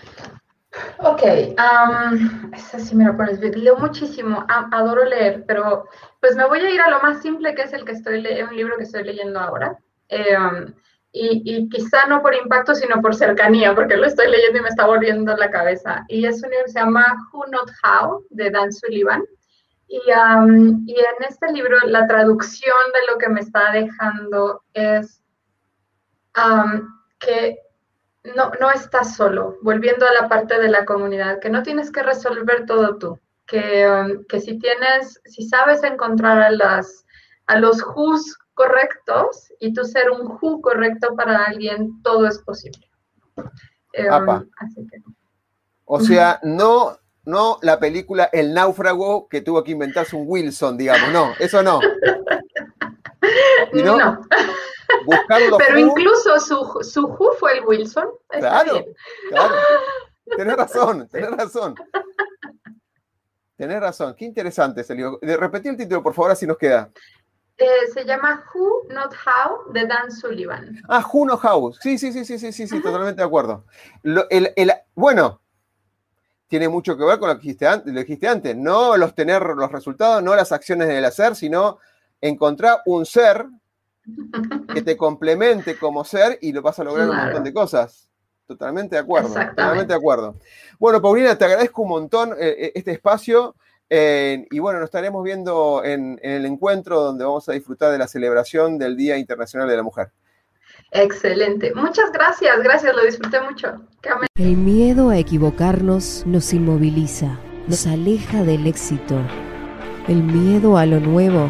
Ok, 0.99 1.21
um, 1.23 2.53
esa 2.53 2.79
sí 2.79 2.95
me 2.95 3.05
lo 3.05 3.15
pones 3.15 3.39
bien. 3.39 3.63
Leo 3.63 3.77
muchísimo, 3.77 4.45
adoro 4.47 5.05
leer, 5.05 5.45
pero 5.47 5.85
pues 6.19 6.35
me 6.35 6.45
voy 6.47 6.59
a 6.59 6.69
ir 6.69 6.81
a 6.81 6.89
lo 6.89 6.99
más 7.01 7.21
simple 7.21 7.55
que 7.55 7.63
es 7.63 7.73
el 7.73 7.85
que 7.85 7.93
estoy 7.93 8.21
leyendo, 8.21 8.51
un 8.51 8.57
libro 8.57 8.77
que 8.77 8.83
estoy 8.83 9.03
leyendo 9.03 9.39
ahora. 9.39 9.77
Em, 10.09 10.73
y, 11.11 11.41
y, 11.45 11.69
quizá 11.69 12.07
no 12.07 12.21
por 12.21 12.35
impacto, 12.35 12.75
sino 12.75 13.01
por 13.01 13.15
cercanía, 13.15 13.73
porque 13.73 13.95
lo 13.95 14.05
estoy 14.05 14.29
leyendo 14.29 14.59
y 14.59 14.61
me 14.63 14.69
está 14.69 14.85
volviendo 14.85 15.35
la 15.37 15.49
cabeza. 15.49 16.03
Y 16.09 16.25
es 16.25 16.43
un 16.43 16.49
libro 16.49 16.65
que 16.65 16.71
se 16.71 16.79
llama 16.79 17.15
Who 17.31 17.45
Not 17.47 17.71
How, 17.83 18.25
de 18.31 18.49
Dan 18.51 18.73
Sullivan. 18.73 19.23
Y, 19.87 19.97
y 19.97 20.95
en 20.95 21.23
este 21.27 21.51
libro 21.53 21.77
la 21.85 22.05
traducción 22.07 22.75
de 22.93 23.13
lo 23.13 23.17
que 23.17 23.29
me 23.29 23.39
está 23.39 23.71
dejando 23.71 24.63
es 24.73 25.21
que 27.19 27.57
no, 28.35 28.51
no 28.59 28.71
estás 28.71 29.15
solo, 29.15 29.57
volviendo 29.61 30.05
a 30.07 30.13
la 30.13 30.27
parte 30.27 30.59
de 30.59 30.69
la 30.69 30.85
comunidad, 30.85 31.39
que 31.39 31.49
no 31.49 31.63
tienes 31.63 31.91
que 31.91 32.01
resolver 32.01 32.65
todo 32.65 32.97
tú, 32.97 33.19
que, 33.45 33.87
um, 33.87 34.25
que 34.25 34.39
si 34.39 34.57
tienes, 34.57 35.21
si 35.25 35.47
sabes 35.47 35.83
encontrar 35.83 36.41
a, 36.41 36.51
las, 36.51 37.05
a 37.47 37.59
los 37.59 37.81
who's 37.95 38.37
correctos 38.53 39.51
y 39.59 39.73
tú 39.73 39.83
ser 39.83 40.09
un 40.09 40.27
who 40.41 40.61
correcto 40.61 41.15
para 41.15 41.43
alguien, 41.43 42.01
todo 42.01 42.27
es 42.27 42.39
posible. 42.39 42.89
Um, 43.37 44.49
o 45.85 45.99
sea, 45.99 46.39
no, 46.43 46.97
no 47.25 47.59
la 47.61 47.79
película 47.79 48.29
El 48.33 48.53
náufrago 48.53 49.29
que 49.29 49.41
tuvo 49.41 49.63
que 49.63 49.71
inventarse 49.71 50.15
un 50.15 50.25
Wilson, 50.27 50.77
digamos, 50.77 51.11
no, 51.11 51.33
eso 51.39 51.61
no. 51.61 51.79
no. 53.73 54.21
Pero 55.57 55.79
incluso 55.79 56.39
su, 56.39 56.83
su 56.83 57.05
who 57.07 57.33
fue 57.39 57.57
el 57.57 57.65
Wilson. 57.65 58.07
Claro, 58.29 58.85
claro. 59.29 59.55
Tenés 60.37 60.57
razón, 60.57 61.07
tenés 61.09 61.31
razón. 61.31 61.75
Tenés 63.55 63.79
razón, 63.79 64.15
qué 64.17 64.25
interesante 64.25 64.81
ese 64.81 64.95
libro. 64.95 65.19
Repetí 65.21 65.69
el 65.69 65.77
título, 65.77 66.01
por 66.01 66.13
favor, 66.13 66.31
así 66.31 66.47
nos 66.47 66.57
queda. 66.57 66.91
Eh, 67.57 67.87
se 67.93 68.03
llama 68.03 68.43
Who 68.53 68.87
Not 68.89 69.13
How 69.13 69.71
de 69.71 69.87
Dan 69.87 70.11
Sullivan. 70.11 70.81
Ah, 70.89 71.07
Who 71.13 71.25
Not 71.25 71.43
How. 71.43 71.73
Sí, 71.73 71.97
sí, 71.97 72.11
sí, 72.11 72.25
sí, 72.25 72.37
sí, 72.37 72.51
sí, 72.51 72.67
sí 72.67 72.81
totalmente 72.81 73.21
de 73.21 73.27
acuerdo. 73.27 73.65
el, 74.03 74.73
bueno, 74.93 75.41
tiene 76.47 76.67
mucho 76.67 76.97
que 76.97 77.05
ver 77.05 77.17
con 77.17 77.29
lo 77.29 77.35
que 77.35 77.41
dijiste, 77.41 77.65
antes, 77.65 77.93
lo 77.93 77.99
dijiste 77.99 78.27
antes. 78.27 78.55
No 78.57 78.97
los 78.97 79.15
tener 79.15 79.41
los 79.41 79.71
resultados, 79.71 80.21
no 80.21 80.35
las 80.35 80.51
acciones 80.51 80.87
del 80.87 81.05
hacer, 81.05 81.35
sino 81.35 81.79
encontrar 82.27 82.81
un 82.85 83.05
ser 83.05 83.45
que 84.73 84.81
te 84.81 84.97
complemente 84.97 85.77
como 85.77 86.03
ser 86.03 86.37
y 86.41 86.51
lo 86.51 86.61
vas 86.61 86.79
a 86.79 86.83
lograr 86.83 87.09
un 87.09 87.17
montón 87.17 87.43
de 87.43 87.53
cosas. 87.53 88.09
Totalmente 88.47 88.95
de 88.95 89.01
acuerdo. 89.01 89.33
Totalmente 89.33 89.93
de 89.93 89.97
acuerdo. 89.97 90.35
Bueno, 90.77 91.01
Paulina, 91.01 91.35
te 91.35 91.45
agradezco 91.45 91.81
un 91.81 91.89
montón 91.89 92.33
eh, 92.33 92.55
eh, 92.57 92.71
este 92.75 92.91
espacio. 92.91 93.55
Eh, 93.89 94.45
y 94.51 94.59
bueno, 94.59 94.79
nos 94.79 94.87
estaremos 94.87 95.23
viendo 95.23 95.83
en, 95.83 96.19
el 96.21 96.45
encuentro 96.45 97.01
donde 97.01 97.23
vamos 97.23 97.47
a 97.49 97.53
disfrutar 97.53 97.91
de 97.91 97.97
la 97.97 98.07
celebración 98.07 98.77
del 98.77 98.95
Día 98.95 99.17
Internacional 99.17 99.67
de 99.67 99.77
la 99.77 99.83
Mujer. 99.83 100.11
Excelente. 100.91 101.73
Muchas 101.73 102.11
gracias, 102.11 102.61
gracias, 102.63 102.95
lo 102.95 103.03
disfruté 103.03 103.41
mucho. 103.41 103.75
El 104.35 104.57
miedo 104.57 105.09
a 105.09 105.17
equivocarnos 105.17 106.23
nos 106.25 106.53
inmoviliza, 106.53 107.39
nos 107.67 107.87
aleja 107.87 108.43
del 108.43 108.67
éxito. 108.67 109.19
El 110.07 110.23
miedo 110.23 110.77
a 110.77 110.85
lo 110.85 110.99
nuevo 110.99 111.49